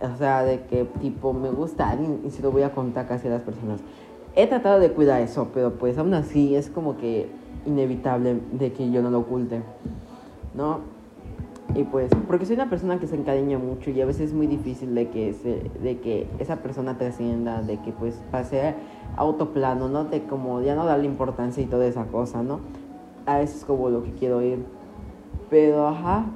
O 0.00 0.16
sea, 0.16 0.42
de 0.42 0.62
que 0.62 0.84
tipo 1.00 1.32
me 1.32 1.50
gusta 1.50 1.90
alguien 1.90 2.20
y 2.26 2.30
se 2.30 2.42
lo 2.42 2.50
voy 2.50 2.62
a 2.62 2.72
contar 2.72 3.06
casi 3.06 3.28
a 3.28 3.30
las 3.30 3.42
personas. 3.42 3.80
He 4.36 4.46
tratado 4.46 4.80
de 4.80 4.90
cuidar 4.90 5.22
eso, 5.22 5.48
pero 5.54 5.74
pues 5.74 5.96
aún 5.96 6.12
así 6.14 6.56
es 6.56 6.68
como 6.68 6.96
que 6.96 7.28
inevitable 7.66 8.40
de 8.52 8.72
que 8.72 8.90
yo 8.90 9.00
no 9.00 9.10
lo 9.10 9.20
oculte, 9.20 9.62
¿no? 10.54 10.80
Y 11.74 11.84
pues, 11.84 12.10
porque 12.28 12.44
soy 12.46 12.54
una 12.54 12.68
persona 12.68 13.00
que 13.00 13.06
se 13.06 13.16
encariña 13.16 13.58
mucho 13.58 13.90
y 13.90 14.00
a 14.00 14.06
veces 14.06 14.28
es 14.28 14.32
muy 14.34 14.46
difícil 14.46 14.94
de 14.94 15.08
que, 15.08 15.32
se, 15.32 15.70
de 15.82 15.98
que 15.98 16.28
esa 16.38 16.56
persona 16.56 16.98
trascienda, 16.98 17.62
de 17.62 17.78
que 17.78 17.90
pues 17.90 18.20
pase 18.30 18.74
a 19.16 19.24
otro 19.24 19.52
plano, 19.52 19.88
¿no? 19.88 20.04
De 20.04 20.22
como 20.24 20.60
ya 20.60 20.74
no 20.74 20.84
darle 20.84 21.06
importancia 21.06 21.62
y 21.62 21.66
toda 21.66 21.86
esa 21.86 22.04
cosa, 22.06 22.42
¿no? 22.42 22.60
A 23.26 23.38
veces 23.38 23.58
es 23.58 23.64
como 23.64 23.88
lo 23.88 24.04
que 24.04 24.12
quiero 24.12 24.42
ir. 24.42 24.64
Pero, 25.50 25.88
ajá, 25.88 26.26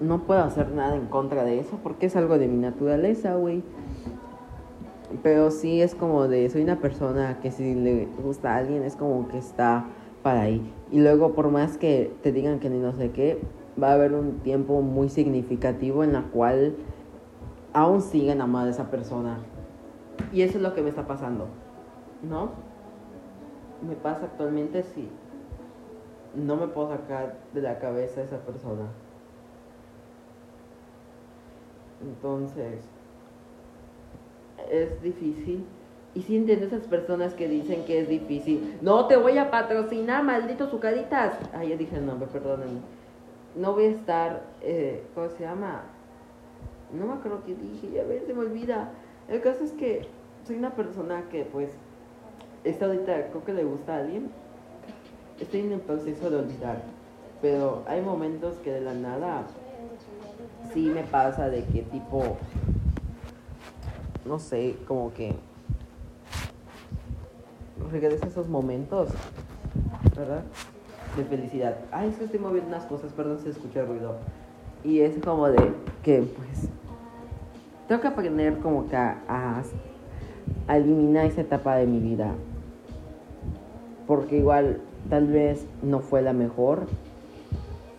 no 0.00 0.24
puedo 0.24 0.42
hacer 0.42 0.70
nada 0.70 0.96
en 0.96 1.06
contra 1.06 1.44
de 1.44 1.58
eso 1.58 1.78
porque 1.82 2.06
es 2.06 2.16
algo 2.16 2.38
de 2.38 2.48
mi 2.48 2.56
naturaleza, 2.56 3.34
güey. 3.34 3.62
Pero 5.22 5.50
sí 5.50 5.80
es 5.80 5.94
como 5.94 6.28
de, 6.28 6.48
soy 6.50 6.62
una 6.62 6.80
persona 6.80 7.38
que 7.40 7.50
si 7.50 7.74
le 7.74 8.06
gusta 8.22 8.54
a 8.54 8.56
alguien 8.58 8.82
es 8.82 8.96
como 8.96 9.28
que 9.28 9.38
está 9.38 9.86
para 10.22 10.42
ahí. 10.42 10.72
Y 10.90 11.00
luego 11.00 11.32
por 11.32 11.50
más 11.50 11.78
que 11.78 12.12
te 12.22 12.32
digan 12.32 12.58
que 12.58 12.68
ni 12.68 12.78
no 12.78 12.92
sé 12.92 13.12
qué, 13.12 13.40
va 13.80 13.90
a 13.90 13.94
haber 13.94 14.12
un 14.12 14.40
tiempo 14.40 14.80
muy 14.82 15.08
significativo 15.08 16.02
en 16.02 16.12
la 16.12 16.22
cual 16.22 16.76
aún 17.72 18.00
siguen 18.02 18.40
amando 18.40 18.68
a 18.68 18.72
esa 18.72 18.90
persona. 18.90 19.38
Y 20.32 20.42
eso 20.42 20.58
es 20.58 20.62
lo 20.62 20.74
que 20.74 20.82
me 20.82 20.88
está 20.88 21.06
pasando, 21.06 21.46
¿no? 22.22 22.50
Me 23.86 23.94
pasa 23.94 24.24
actualmente 24.24 24.82
si 24.82 25.08
no 26.34 26.56
me 26.56 26.68
puedo 26.68 26.88
sacar 26.88 27.38
de 27.54 27.62
la 27.62 27.78
cabeza 27.78 28.20
a 28.20 28.24
esa 28.24 28.38
persona. 28.38 28.88
Entonces, 32.02 32.80
es 34.70 35.02
difícil. 35.02 35.64
Y 36.14 36.22
si 36.22 36.36
entiendo 36.36 36.66
esas 36.66 36.86
personas 36.86 37.34
que 37.34 37.46
dicen 37.46 37.84
que 37.84 38.00
es 38.00 38.08
difícil. 38.08 38.78
No 38.80 39.06
te 39.06 39.16
voy 39.16 39.36
a 39.36 39.50
patrocinar, 39.50 40.24
malditos 40.24 40.70
sucaritas. 40.70 41.34
Ay, 41.52 41.70
ya 41.70 41.76
dije 41.76 41.96
el 41.96 42.06
nombre, 42.06 42.26
perdónenme. 42.28 42.80
No 43.54 43.74
voy 43.74 43.84
a 43.84 43.90
estar, 43.90 44.42
eh, 44.62 45.02
¿cómo 45.14 45.28
se 45.28 45.44
llama? 45.44 45.82
No 46.92 47.06
me 47.06 47.14
acuerdo 47.14 47.42
qué 47.44 47.54
dije, 47.54 47.90
ya 47.92 48.04
ves, 48.04 48.24
se 48.26 48.32
me 48.32 48.40
olvida. 48.40 48.90
El 49.28 49.42
caso 49.42 49.64
es 49.64 49.72
que 49.72 50.06
soy 50.46 50.56
una 50.56 50.74
persona 50.74 51.24
que 51.30 51.44
pues, 51.44 51.70
esta 52.64 52.86
ahorita 52.86 53.28
creo 53.28 53.44
que 53.44 53.52
le 53.52 53.64
gusta 53.64 53.96
a 53.96 53.98
alguien. 53.98 54.30
Estoy 55.38 55.60
en 55.60 55.72
el 55.72 55.80
proceso 55.80 56.30
de 56.30 56.36
olvidar. 56.36 56.82
Pero 57.42 57.82
hay 57.86 58.00
momentos 58.00 58.56
que 58.56 58.72
de 58.72 58.80
la 58.80 58.94
nada 58.94 59.46
sí 60.72 60.90
me 60.94 61.02
pasa 61.02 61.48
de 61.48 61.64
que 61.64 61.82
tipo, 61.82 62.36
no 64.24 64.38
sé, 64.38 64.76
como 64.86 65.12
que 65.12 65.34
regresa 67.90 68.26
esos 68.26 68.48
momentos, 68.48 69.10
¿verdad? 70.16 70.42
De 71.16 71.24
felicidad. 71.24 71.76
Ay, 71.92 72.08
es 72.08 72.16
que 72.16 72.24
estoy 72.24 72.40
moviendo 72.40 72.68
unas 72.68 72.84
cosas, 72.86 73.12
perdón 73.12 73.38
si 73.42 73.50
escucha 73.50 73.84
ruido. 73.84 74.16
Y 74.84 75.00
es 75.00 75.18
como 75.24 75.48
de 75.48 75.72
que, 76.02 76.22
pues, 76.22 76.68
tengo 77.88 78.00
que 78.00 78.08
aprender 78.08 78.58
como 78.58 78.88
que 78.88 78.96
a 78.96 79.62
eliminar 80.68 81.26
esa 81.26 81.40
etapa 81.40 81.76
de 81.76 81.86
mi 81.86 82.00
vida. 82.00 82.32
Porque 84.06 84.38
igual, 84.38 84.80
tal 85.10 85.26
vez 85.26 85.66
no 85.82 86.00
fue 86.00 86.22
la 86.22 86.32
mejor, 86.32 86.86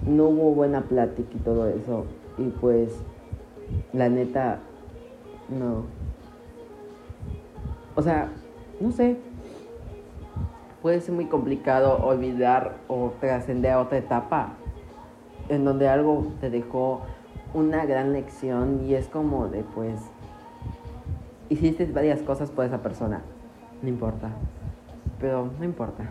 no 0.06 0.26
hubo 0.26 0.52
buena 0.52 0.82
plática 0.82 1.30
y 1.34 1.40
todo 1.40 1.68
eso. 1.68 2.06
Y 2.38 2.50
pues, 2.50 2.92
la 3.94 4.10
neta, 4.10 4.60
no. 5.50 5.86
O 7.96 8.02
sea, 8.02 8.30
no 8.80 8.92
sé. 8.92 9.18
Puede 10.82 11.02
ser 11.02 11.16
muy 11.16 11.26
complicado 11.26 11.98
olvidar 12.06 12.78
o 12.88 13.12
trascender 13.20 13.72
a 13.72 13.82
otra 13.82 13.98
etapa 13.98 14.54
en 15.50 15.66
donde 15.66 15.90
algo 15.90 16.28
te 16.40 16.50
dejó 16.50 17.02
una 17.54 17.86
gran 17.86 18.14
lección 18.14 18.86
y 18.86 18.94
es 18.94 19.08
como 19.08 19.48
de 19.48 19.64
pues 19.64 20.00
hiciste 21.50 21.86
varias 21.92 22.22
cosas 22.22 22.52
por 22.52 22.66
esa 22.66 22.82
persona. 22.82 23.22
No 23.82 23.90
importa. 23.90 24.30
Pero 25.20 25.50
no 25.58 25.66
importa. 25.66 26.04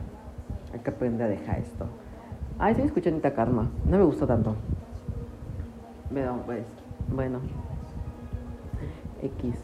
Hay 0.72 0.80
que 0.80 0.90
aprender 0.90 1.26
a 1.26 1.28
dejar 1.28 1.58
esto. 1.60 1.86
Ay, 2.58 2.72
estoy 2.72 2.86
escuchando 2.86 3.18
Ita 3.18 3.34
Karma. 3.34 3.70
No 3.84 3.98
me 3.98 4.04
gustó 4.04 4.26
tanto. 4.26 4.54
Pero 6.12 6.36
pues, 6.46 6.64
bueno. 7.10 7.40
X. 9.22 9.54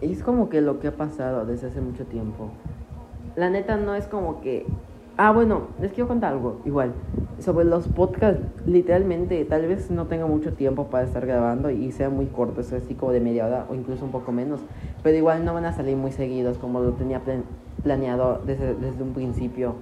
Es 0.00 0.22
como 0.22 0.48
que 0.48 0.60
lo 0.60 0.78
que 0.78 0.88
ha 0.88 0.96
pasado 0.96 1.46
desde 1.46 1.68
hace 1.68 1.80
mucho 1.80 2.04
tiempo. 2.04 2.50
La 3.34 3.50
neta 3.50 3.76
no 3.76 3.94
es 3.94 4.06
como 4.06 4.40
que... 4.40 4.66
Ah, 5.18 5.32
bueno, 5.32 5.68
les 5.80 5.92
quiero 5.92 6.08
contar 6.08 6.34
algo, 6.34 6.60
igual. 6.66 6.92
Sobre 7.38 7.64
los 7.64 7.88
podcasts, 7.88 8.42
literalmente, 8.66 9.42
tal 9.46 9.66
vez 9.66 9.90
no 9.90 10.06
tenga 10.06 10.26
mucho 10.26 10.52
tiempo 10.52 10.88
para 10.88 11.04
estar 11.04 11.24
grabando 11.24 11.70
y 11.70 11.90
sea 11.92 12.10
muy 12.10 12.26
corto, 12.26 12.60
es 12.60 12.72
así 12.74 12.94
como 12.94 13.12
de 13.12 13.20
media 13.20 13.46
hora 13.46 13.66
o 13.70 13.74
incluso 13.74 14.04
un 14.04 14.10
poco 14.10 14.32
menos. 14.32 14.60
Pero 15.02 15.16
igual 15.16 15.44
no 15.44 15.54
van 15.54 15.64
a 15.64 15.72
salir 15.72 15.96
muy 15.96 16.12
seguidos 16.12 16.58
como 16.58 16.80
lo 16.80 16.92
tenía 16.92 17.20
plan 17.20 17.44
planeado 17.82 18.42
desde, 18.44 18.74
desde 18.74 19.02
un 19.02 19.12
principio. 19.14 19.76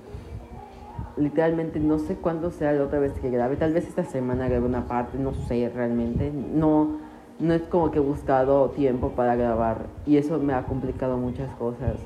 Literalmente 1.16 1.78
no 1.78 1.98
sé 1.98 2.16
cuándo 2.16 2.50
sea 2.50 2.72
la 2.72 2.84
otra 2.84 2.98
vez 2.98 3.12
que 3.12 3.30
grabe. 3.30 3.56
Tal 3.56 3.72
vez 3.72 3.86
esta 3.86 4.04
semana 4.04 4.48
grabe 4.48 4.66
una 4.66 4.86
parte, 4.86 5.18
no 5.18 5.32
sé 5.32 5.70
realmente. 5.72 6.32
No, 6.32 6.98
no 7.38 7.54
es 7.54 7.62
como 7.62 7.90
que 7.90 7.98
he 7.98 8.02
buscado 8.02 8.70
tiempo 8.70 9.10
para 9.10 9.36
grabar 9.36 9.86
y 10.06 10.16
eso 10.16 10.38
me 10.38 10.54
ha 10.54 10.62
complicado 10.64 11.16
muchas 11.16 11.54
cosas. 11.56 11.96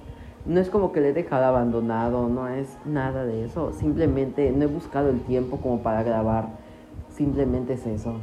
No 0.47 0.61
es 0.61 0.71
como 0.71 0.93
que 0.93 1.01
le 1.01 1.11
he 1.11 1.13
dejado 1.13 1.45
abandonado, 1.45 2.29
no 2.29 2.49
es 2.49 2.79
nada 2.85 3.25
de 3.25 3.45
eso. 3.45 3.73
Simplemente 3.73 4.51
no 4.51 4.65
he 4.65 4.67
buscado 4.67 5.11
el 5.11 5.21
tiempo 5.21 5.59
como 5.59 5.83
para 5.83 6.03
grabar. 6.03 6.49
Simplemente 7.11 7.75
es 7.75 7.87
eso. 7.87 8.15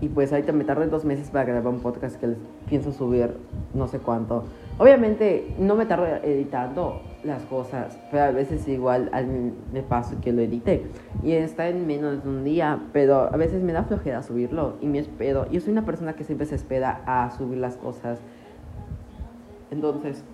Y 0.00 0.08
pues 0.08 0.32
ahorita 0.32 0.52
me 0.52 0.64
tardé 0.64 0.88
dos 0.88 1.04
meses 1.04 1.30
para 1.30 1.44
grabar 1.44 1.72
un 1.72 1.80
podcast 1.80 2.16
que 2.16 2.26
les 2.26 2.38
pienso 2.68 2.90
subir 2.90 3.36
no 3.72 3.86
sé 3.86 3.98
cuánto. 4.00 4.44
Obviamente 4.78 5.54
no 5.58 5.76
me 5.76 5.86
tardo 5.86 6.06
editando, 6.06 7.00
las 7.24 7.44
cosas, 7.44 7.98
pero 8.10 8.24
a 8.24 8.30
veces 8.32 8.66
igual 8.66 9.10
me 9.72 9.82
paso 9.82 10.16
que 10.20 10.32
lo 10.32 10.42
edité 10.42 10.82
y 11.22 11.32
está 11.32 11.68
en 11.68 11.86
menos 11.86 12.24
de 12.24 12.28
un 12.28 12.42
día, 12.44 12.80
pero 12.92 13.32
a 13.32 13.36
veces 13.36 13.62
me 13.62 13.72
da 13.72 13.84
flojera 13.84 14.22
subirlo 14.22 14.74
y 14.80 14.86
me 14.86 14.98
espero. 14.98 15.48
Yo 15.50 15.60
soy 15.60 15.72
una 15.72 15.84
persona 15.84 16.14
que 16.14 16.24
siempre 16.24 16.46
se 16.46 16.56
espera 16.56 17.02
a 17.06 17.30
subir 17.30 17.58
las 17.58 17.76
cosas. 17.76 18.18
Entonces, 19.70 20.24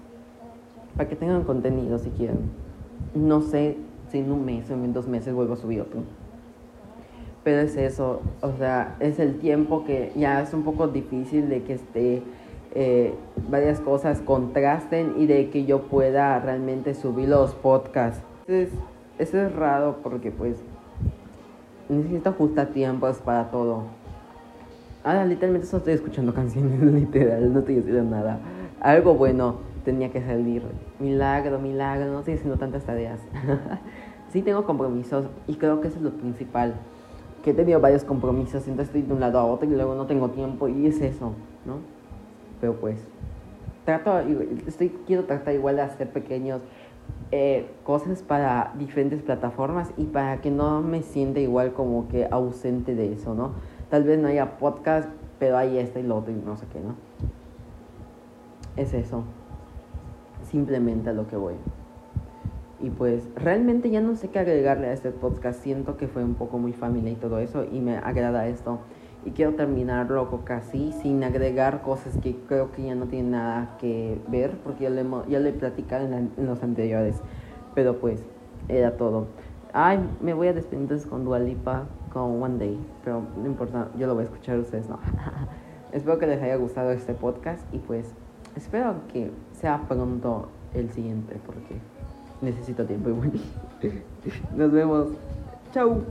para 0.96 1.08
que 1.08 1.16
tengan 1.16 1.44
contenido 1.44 1.98
si 1.98 2.10
quieren. 2.10 2.50
No 3.14 3.40
sé 3.40 3.76
si 4.10 4.18
en 4.18 4.32
un 4.32 4.44
mes 4.44 4.68
o 4.70 4.74
en 4.74 4.92
dos 4.92 5.06
meses 5.06 5.32
vuelvo 5.32 5.54
a 5.54 5.56
subir 5.56 5.80
otro. 5.80 6.00
Pero 7.44 7.60
es 7.60 7.76
eso, 7.76 8.20
o 8.42 8.52
sea, 8.52 8.96
es 8.98 9.18
el 9.20 9.38
tiempo 9.38 9.84
que 9.84 10.12
ya 10.16 10.42
es 10.42 10.52
un 10.52 10.64
poco 10.64 10.88
difícil 10.88 11.48
de 11.48 11.62
que 11.62 11.74
esté 11.74 12.22
eh, 12.74 13.14
varias 13.48 13.80
cosas 13.80 14.20
contrasten 14.20 15.14
y 15.18 15.26
de 15.26 15.50
que 15.50 15.64
yo 15.64 15.82
pueda 15.82 16.38
realmente 16.38 16.94
subir 16.94 17.28
los 17.28 17.54
podcasts. 17.54 18.22
Entonces, 18.46 18.78
eso 19.18 19.40
es 19.40 19.54
raro 19.54 19.98
porque 20.02 20.30
pues 20.30 20.58
necesito 21.88 22.30
ajustar 22.30 22.68
tiempos 22.68 23.18
para 23.18 23.50
todo. 23.50 23.84
Ahora 25.02 25.24
literalmente 25.24 25.66
solo 25.66 25.78
estoy 25.78 25.94
escuchando 25.94 26.34
canciones, 26.34 26.80
literal, 26.80 27.52
no 27.52 27.60
estoy 27.60 27.78
haciendo 27.78 28.04
nada. 28.04 28.38
Algo 28.80 29.14
bueno 29.14 29.56
tenía 29.84 30.10
que 30.10 30.20
salir. 30.20 30.62
Milagro, 31.00 31.58
milagro, 31.58 32.06
no 32.12 32.18
estoy 32.18 32.34
haciendo 32.34 32.58
tantas 32.58 32.84
tareas. 32.84 33.20
sí 34.32 34.42
tengo 34.42 34.64
compromisos 34.64 35.26
y 35.46 35.54
creo 35.54 35.80
que 35.80 35.88
eso 35.88 35.96
es 35.96 36.02
lo 36.02 36.12
principal. 36.12 36.74
Que 37.42 37.50
he 37.50 37.54
tenido 37.54 37.80
varios 37.80 38.04
compromisos, 38.04 38.68
entonces 38.68 38.88
estoy 38.88 39.02
de 39.02 39.14
un 39.14 39.20
lado 39.20 39.38
a 39.38 39.44
otro 39.46 39.66
y 39.68 39.72
luego 39.72 39.94
no 39.94 40.06
tengo 40.06 40.28
tiempo 40.30 40.68
y 40.68 40.86
es 40.86 41.00
eso, 41.00 41.32
¿no? 41.64 41.97
Pero 42.60 42.74
pues, 42.76 42.98
trato, 43.84 44.18
estoy, 44.66 44.90
quiero 45.06 45.24
tratar 45.24 45.54
igual 45.54 45.76
de 45.76 45.82
hacer 45.82 46.10
pequeños 46.10 46.62
eh, 47.30 47.70
cosas 47.84 48.22
para 48.22 48.72
diferentes 48.78 49.22
plataformas 49.22 49.90
y 49.96 50.04
para 50.04 50.40
que 50.40 50.50
no 50.50 50.80
me 50.80 51.02
sienta 51.02 51.40
igual 51.40 51.72
como 51.72 52.08
que 52.08 52.26
ausente 52.30 52.94
de 52.94 53.12
eso, 53.12 53.34
¿no? 53.34 53.52
Tal 53.90 54.04
vez 54.04 54.18
no 54.18 54.28
haya 54.28 54.58
podcast, 54.58 55.08
pero 55.38 55.58
hay 55.58 55.78
este 55.78 56.00
y 56.00 56.02
lo 56.04 56.16
otro 56.16 56.32
y 56.32 56.36
no 56.36 56.56
sé 56.56 56.66
qué, 56.72 56.80
¿no? 56.80 56.94
Es 58.76 58.94
eso. 58.94 59.24
Simplemente 60.42 61.10
a 61.10 61.12
lo 61.12 61.28
que 61.28 61.36
voy. 61.36 61.54
Y 62.80 62.90
pues 62.90 63.28
realmente 63.34 63.90
ya 63.90 64.00
no 64.00 64.14
sé 64.16 64.28
qué 64.28 64.38
agregarle 64.38 64.86
a 64.86 64.92
este 64.92 65.10
podcast. 65.10 65.62
Siento 65.62 65.96
que 65.96 66.08
fue 66.08 66.24
un 66.24 66.34
poco 66.34 66.58
muy 66.58 66.72
familiar 66.72 67.12
y 67.12 67.16
todo 67.16 67.40
eso 67.40 67.64
y 67.64 67.80
me 67.80 67.96
agrada 67.96 68.46
esto 68.48 68.78
y 69.24 69.30
quiero 69.32 69.54
terminarlo 69.54 70.28
casi 70.44 70.92
sin 70.92 71.22
agregar 71.24 71.82
cosas 71.82 72.16
que 72.22 72.36
creo 72.46 72.72
que 72.72 72.84
ya 72.84 72.94
no 72.94 73.06
tienen 73.06 73.32
nada 73.32 73.76
que 73.78 74.20
ver 74.28 74.52
porque 74.64 74.84
ya 74.84 74.90
lo, 74.90 75.26
ya 75.26 75.38
he 75.38 75.52
platicado 75.52 76.06
en, 76.06 76.30
los 76.38 76.62
anteriores 76.62 77.16
pero 77.74 77.98
pues 77.98 78.20
era 78.68 78.96
todo. 78.96 79.26
Ay 79.72 79.98
me 80.20 80.34
voy 80.34 80.48
a 80.48 80.52
despedir 80.52 80.82
entonces 80.82 81.06
con 81.06 81.24
Dualipa 81.24 81.86
con 82.12 82.42
One 82.42 82.58
Day 82.58 82.78
pero 83.04 83.22
no 83.36 83.46
importa 83.46 83.88
yo 83.96 84.06
lo 84.06 84.14
voy 84.14 84.22
a 84.22 84.26
escuchar 84.26 84.58
ustedes 84.58 84.88
no 84.88 84.98
espero 85.92 86.18
que 86.18 86.26
les 86.26 86.42
haya 86.42 86.56
gustado 86.56 86.90
este 86.92 87.14
podcast 87.14 87.62
y 87.72 87.78
pues 87.78 88.14
espero 88.56 88.94
que 89.12 89.30
sea 89.52 89.82
pronto 89.88 90.48
el 90.74 90.90
siguiente 90.90 91.36
porque 91.44 91.76
necesito 92.40 92.84
tiempo 92.84 93.10
igual. 93.10 93.32
Nos 94.56 94.72
vemos. 94.72 95.08
Chau 95.72 96.02